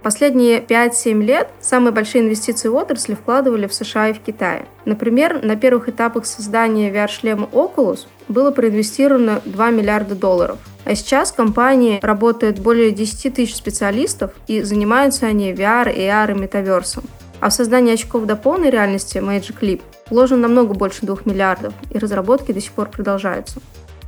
Последние 0.02 0.60
5-7 0.60 1.22
лет 1.22 1.48
самые 1.60 1.92
большие 1.92 2.24
инвестиции 2.24 2.68
в 2.68 2.74
отрасли 2.74 3.14
вкладывали 3.14 3.66
в 3.66 3.74
США 3.74 4.08
и 4.08 4.12
в 4.12 4.20
Китае. 4.20 4.66
Например, 4.84 5.42
на 5.44 5.56
первых 5.56 5.88
этапах 5.88 6.26
создания 6.26 6.92
VR-шлема 6.92 7.48
Oculus 7.52 8.06
было 8.28 8.50
проинвестировано 8.50 9.40
2 9.44 9.70
миллиарда 9.70 10.14
долларов– 10.14 10.58
а 10.84 10.94
сейчас 10.94 11.30
в 11.30 11.36
компании 11.36 12.00
работает 12.02 12.58
более 12.58 12.90
10 12.90 13.34
тысяч 13.34 13.54
специалистов, 13.54 14.32
и 14.48 14.62
занимаются 14.62 15.26
они 15.26 15.52
VR, 15.52 15.94
AR 15.94 16.32
и 16.32 16.40
метаверсом. 16.40 17.04
А 17.40 17.50
в 17.50 17.52
создание 17.52 17.94
очков 17.94 18.26
до 18.26 18.36
полной 18.36 18.70
реальности 18.70 19.18
Magic 19.18 19.60
Leap 19.60 19.82
вложено 20.10 20.42
намного 20.42 20.74
больше 20.74 21.06
2 21.06 21.18
миллиардов, 21.24 21.72
и 21.90 21.98
разработки 21.98 22.52
до 22.52 22.60
сих 22.60 22.72
пор 22.72 22.88
продолжаются. 22.88 23.60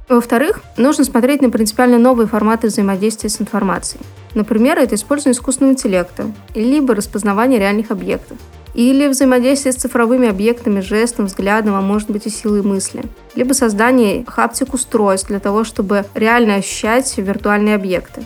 Во-вторых, 0.08 0.60
нужно 0.76 1.04
смотреть 1.04 1.40
на 1.40 1.50
принципиально 1.50 1.98
новые 1.98 2.26
форматы 2.26 2.66
взаимодействия 2.66 3.30
с 3.30 3.40
информацией. 3.40 4.02
Например, 4.34 4.78
это 4.78 4.96
использование 4.96 5.36
искусственного 5.36 5.72
интеллекта, 5.72 6.30
либо 6.54 6.94
распознавание 6.94 7.58
реальных 7.58 7.90
объектов 7.90 8.36
или 8.74 9.06
взаимодействие 9.06 9.72
с 9.72 9.76
цифровыми 9.76 10.28
объектами, 10.28 10.80
жестом, 10.80 11.26
взглядом, 11.26 11.74
а 11.74 11.80
может 11.80 12.10
быть 12.10 12.26
и 12.26 12.30
силой 12.30 12.62
мысли, 12.62 13.04
либо 13.34 13.52
создание 13.52 14.24
хаптик-устройств 14.26 15.28
для 15.28 15.38
того, 15.38 15.64
чтобы 15.64 16.04
реально 16.14 16.56
ощущать 16.56 17.16
виртуальные 17.16 17.76
объекты. 17.76 18.24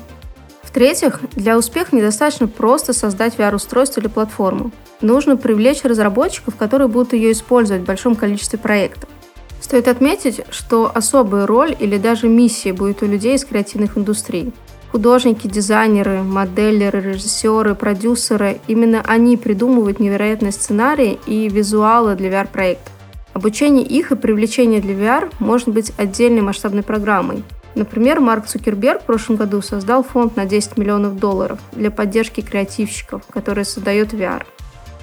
В-третьих, 0.63 1.21
для 1.33 1.57
успеха 1.57 1.95
недостаточно 1.95 2.49
просто 2.49 2.93
создать 2.93 3.37
VR-устройство 3.37 4.01
или 4.01 4.09
платформу. 4.09 4.71
Нужно 5.01 5.37
привлечь 5.37 5.83
разработчиков, 5.85 6.57
которые 6.57 6.89
будут 6.89 7.13
ее 7.13 7.33
использовать 7.33 7.83
в 7.83 7.87
большом 7.87 8.17
количестве 8.17 8.59
проектов. 8.59 9.09
Стоит 9.69 9.87
отметить, 9.87 10.41
что 10.49 10.91
особая 10.95 11.47
роль 11.47 11.77
или 11.79 11.99
даже 11.99 12.27
миссия 12.27 12.73
будет 12.73 13.03
у 13.03 13.07
людей 13.07 13.35
из 13.35 13.45
креативных 13.45 13.99
индустрий. 13.99 14.55
Художники, 14.93 15.47
дизайнеры, 15.47 16.23
моделеры, 16.23 17.03
режиссеры, 17.03 17.75
продюсеры– 17.75 18.63
именно 18.67 19.03
они 19.07 19.37
придумывают 19.37 20.01
невероятные 20.01 20.53
сценарии 20.53 21.19
и 21.27 21.51
визуалы 21.51 22.15
для 22.15 22.31
VR-проектов. 22.31 22.91
Обучение 23.35 23.85
их 23.85 24.11
и 24.11 24.17
привлечение 24.17 24.81
для 24.81 24.95
VR 24.95 25.31
может 25.39 25.69
быть 25.69 25.93
отдельной 25.99 26.41
масштабной 26.41 26.83
программой. 26.83 27.43
Например, 27.75 28.21
Марк 28.21 28.47
Цукерберг 28.47 29.03
в 29.03 29.05
прошлом 29.05 29.37
году 29.37 29.61
создал 29.61 30.03
фонд 30.03 30.35
на 30.37 30.47
10 30.47 30.79
миллионов 30.79 31.19
долларов 31.19 31.59
для 31.73 31.91
поддержки 31.91 32.41
креативщиков, 32.41 33.21
которые 33.27 33.67
создают 33.67 34.15
VR. 34.15 34.45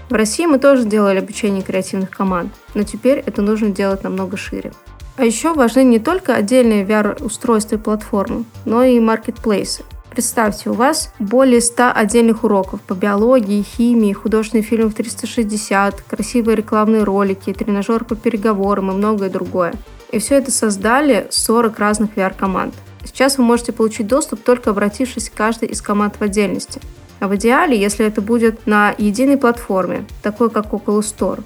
В 0.09 0.13
России 0.13 0.45
мы 0.45 0.59
тоже 0.59 0.85
делали 0.85 1.17
обучение 1.17 1.63
креативных 1.63 2.11
команд, 2.11 2.53
но 2.75 2.83
теперь 2.83 3.23
это 3.25 3.41
нужно 3.41 3.69
делать 3.69 4.03
намного 4.03 4.37
шире. 4.37 4.71
А 5.17 5.25
еще 5.25 5.53
важны 5.53 5.83
не 5.83 5.97
только 5.97 6.35
отдельные 6.35 6.85
VR-устройства 6.85 7.75
и 7.75 7.79
платформы, 7.79 8.45
но 8.65 8.83
и 8.83 8.99
маркетплейсы. 8.99 9.83
Представьте, 10.11 10.69
у 10.69 10.73
вас 10.73 11.11
более 11.19 11.59
100 11.59 11.91
отдельных 11.95 12.43
уроков 12.43 12.81
по 12.81 12.93
биологии, 12.93 13.63
химии, 13.63 14.13
художественный 14.13 14.63
фильм 14.63 14.89
в 14.89 14.93
360, 14.93 16.01
красивые 16.01 16.55
рекламные 16.55 17.03
ролики, 17.03 17.51
тренажер 17.51 18.05
по 18.05 18.15
переговорам 18.15 18.91
и 18.91 18.93
многое 18.93 19.29
другое. 19.29 19.73
И 20.11 20.19
все 20.19 20.35
это 20.35 20.51
создали 20.51 21.27
40 21.31 21.79
разных 21.79 22.15
VR-команд. 22.15 22.75
Сейчас 23.03 23.37
вы 23.37 23.43
можете 23.43 23.71
получить 23.71 24.07
доступ, 24.07 24.43
только 24.43 24.69
обратившись 24.69 25.29
к 25.29 25.33
каждой 25.33 25.69
из 25.69 25.81
команд 25.81 26.15
в 26.17 26.21
отдельности. 26.21 26.79
А 27.25 27.27
в 27.27 27.35
идеале, 27.37 27.75
если 27.75 28.05
это 28.05 28.21
будет 28.21 28.67
на 28.67 28.93
единой 28.99 29.37
платформе, 29.37 30.05
такой 30.21 30.51
как 30.51 30.67
Oculus 30.67 31.11
Store, 31.17 31.43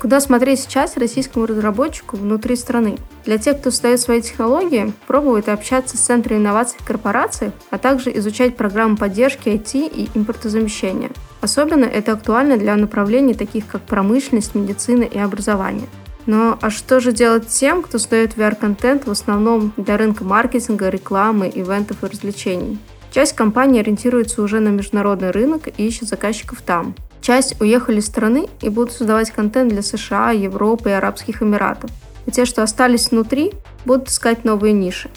Куда 0.00 0.18
смотреть 0.18 0.58
сейчас 0.58 0.96
российскому 0.96 1.46
разработчику 1.46 2.16
внутри 2.16 2.56
страны? 2.56 2.98
Для 3.24 3.38
тех, 3.38 3.60
кто 3.60 3.70
создает 3.70 4.00
свои 4.00 4.20
технологии, 4.20 4.92
пробовать 5.06 5.46
общаться 5.46 5.96
с 5.96 6.00
центром 6.00 6.38
инноваций 6.38 6.76
в 6.80 6.84
корпорациях, 6.84 7.52
а 7.70 7.78
также 7.78 8.10
изучать 8.18 8.56
программы 8.56 8.96
поддержки 8.96 9.48
IT 9.48 9.88
и 9.94 10.10
импортозамещения. 10.18 11.12
Особенно 11.40 11.84
это 11.84 12.14
актуально 12.14 12.56
для 12.56 12.74
направлений 12.74 13.34
таких 13.34 13.68
как 13.68 13.82
промышленность, 13.82 14.56
медицина 14.56 15.04
и 15.04 15.20
образование. 15.20 15.86
Но 16.26 16.58
а 16.60 16.68
что 16.68 16.98
же 16.98 17.12
делать 17.12 17.46
тем, 17.46 17.82
кто 17.82 17.98
создает 17.98 18.36
VR-контент 18.36 19.06
в 19.06 19.10
основном 19.12 19.72
для 19.76 19.98
рынка 19.98 20.24
маркетинга, 20.24 20.88
рекламы, 20.88 21.48
ивентов 21.54 22.02
и 22.02 22.06
развлечений? 22.08 22.80
Часть 23.12 23.34
компаний 23.34 23.80
ориентируется 23.80 24.40
уже 24.40 24.58
на 24.60 24.68
международный 24.68 25.32
рынок 25.32 25.68
и 25.76 25.86
ищет 25.86 26.08
заказчиков 26.08 26.62
там. 26.62 26.94
Часть 27.20 27.60
уехали 27.60 28.00
из 28.00 28.06
страны 28.06 28.48
и 28.62 28.70
будут 28.70 28.92
создавать 28.92 29.30
контент 29.30 29.70
для 29.70 29.82
США, 29.82 30.30
Европы 30.30 30.88
и 30.88 30.94
Арабских 30.94 31.42
Эмиратов. 31.42 31.90
А 32.26 32.30
те, 32.30 32.46
что 32.46 32.62
остались 32.62 33.10
внутри, 33.10 33.52
будут 33.84 34.08
искать 34.08 34.44
новые 34.44 34.72
ниши. 34.72 35.10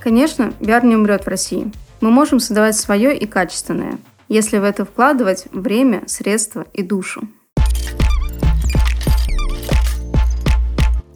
Конечно, 0.00 0.54
VR 0.60 0.86
не 0.86 0.96
умрет 0.96 1.24
в 1.24 1.28
России. 1.28 1.70
Мы 2.00 2.10
можем 2.10 2.40
создавать 2.40 2.74
свое 2.74 3.16
и 3.16 3.26
качественное, 3.26 3.98
если 4.28 4.56
в 4.56 4.64
это 4.64 4.86
вкладывать 4.86 5.44
время, 5.52 6.04
средства 6.06 6.64
и 6.72 6.82
душу. 6.82 7.28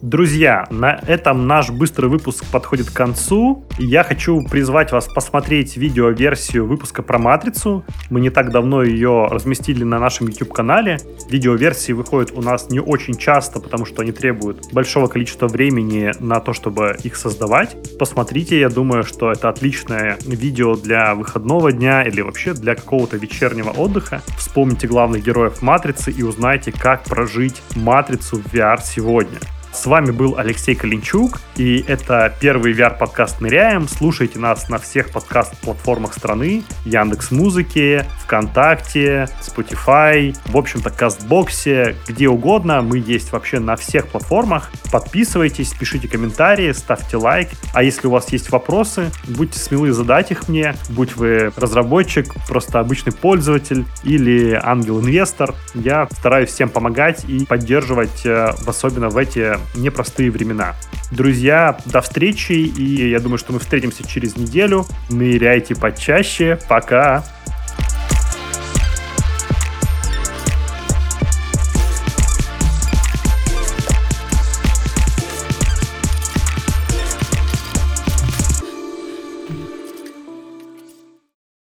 Друзья, 0.07 0.65
на 0.69 1.01
этом 1.05 1.47
наш 1.47 1.69
быстрый 1.69 2.05
выпуск 2.05 2.45
подходит 2.49 2.89
к 2.89 2.93
концу. 2.93 3.65
Я 3.77 4.05
хочу 4.05 4.41
призвать 4.41 4.93
вас 4.93 5.09
посмотреть 5.09 5.75
видеоверсию 5.75 6.65
выпуска 6.65 7.03
про 7.03 7.19
Матрицу. 7.19 7.83
Мы 8.09 8.21
не 8.21 8.29
так 8.29 8.53
давно 8.53 8.83
ее 8.83 9.27
разместили 9.29 9.83
на 9.83 9.99
нашем 9.99 10.29
YouTube-канале. 10.29 10.99
Видеоверсии 11.29 11.91
выходят 11.91 12.31
у 12.31 12.41
нас 12.41 12.69
не 12.69 12.79
очень 12.79 13.17
часто, 13.17 13.59
потому 13.59 13.85
что 13.85 14.01
они 14.01 14.13
требуют 14.13 14.71
большого 14.71 15.07
количества 15.07 15.49
времени 15.49 16.13
на 16.21 16.39
то, 16.39 16.53
чтобы 16.53 16.95
их 17.03 17.17
создавать. 17.17 17.75
Посмотрите, 17.99 18.57
я 18.57 18.69
думаю, 18.69 19.03
что 19.03 19.29
это 19.29 19.49
отличное 19.49 20.17
видео 20.25 20.77
для 20.77 21.15
выходного 21.15 21.73
дня 21.73 22.03
или 22.03 22.21
вообще 22.21 22.53
для 22.53 22.75
какого-то 22.75 23.17
вечернего 23.17 23.71
отдыха. 23.71 24.21
Вспомните 24.37 24.87
главных 24.87 25.25
героев 25.25 25.61
Матрицы 25.61 26.11
и 26.11 26.23
узнайте, 26.23 26.71
как 26.71 27.03
прожить 27.03 27.61
Матрицу 27.75 28.37
в 28.37 28.53
VR 28.53 28.79
сегодня. 28.81 29.39
С 29.77 29.85
вами 29.85 30.09
был 30.09 30.39
Алексей 30.39 30.73
Калинчук, 30.73 31.39
и 31.55 31.85
это 31.87 32.33
первый 32.41 32.73
VR-подкаст 32.73 33.41
«Ныряем». 33.41 33.87
Слушайте 33.87 34.39
нас 34.39 34.69
на 34.69 34.79
всех 34.79 35.11
подкаст-платформах 35.11 36.15
страны, 36.15 36.63
Яндекс 36.83 37.29
Музыки, 37.29 38.03
ВКонтакте, 38.23 39.29
Spotify, 39.39 40.35
в 40.47 40.57
общем-то, 40.57 40.89
Кастбоксе, 40.89 41.95
где 42.07 42.27
угодно. 42.27 42.81
Мы 42.81 42.97
есть 42.97 43.31
вообще 43.31 43.59
на 43.59 43.75
всех 43.75 44.07
платформах. 44.07 44.71
Подписывайтесь, 44.91 45.71
пишите 45.73 46.07
комментарии, 46.07 46.71
ставьте 46.71 47.17
лайк. 47.17 47.49
А 47.73 47.83
если 47.83 48.07
у 48.07 48.11
вас 48.11 48.31
есть 48.31 48.49
вопросы, 48.51 49.11
будьте 49.27 49.59
смелы 49.59 49.93
задать 49.93 50.31
их 50.31 50.49
мне, 50.49 50.73
будь 50.89 51.15
вы 51.15 51.53
разработчик, 51.55 52.33
просто 52.47 52.79
обычный 52.79 53.13
пользователь 53.13 53.85
или 54.03 54.59
ангел-инвестор. 54.59 55.53
Я 55.75 56.07
стараюсь 56.11 56.49
всем 56.49 56.69
помогать 56.69 57.25
и 57.25 57.45
поддерживать, 57.45 58.25
э, 58.25 58.53
особенно 58.65 59.09
в 59.09 59.17
эти 59.17 59.55
непростые 59.75 60.31
времена. 60.31 60.75
Друзья, 61.11 61.77
до 61.85 62.01
встречи, 62.01 62.51
и 62.51 63.09
я 63.09 63.19
думаю, 63.19 63.37
что 63.37 63.53
мы 63.53 63.59
встретимся 63.59 64.07
через 64.07 64.35
неделю. 64.35 64.85
Ныряйте 65.09 65.75
почаще. 65.75 66.59
Пока! 66.67 67.23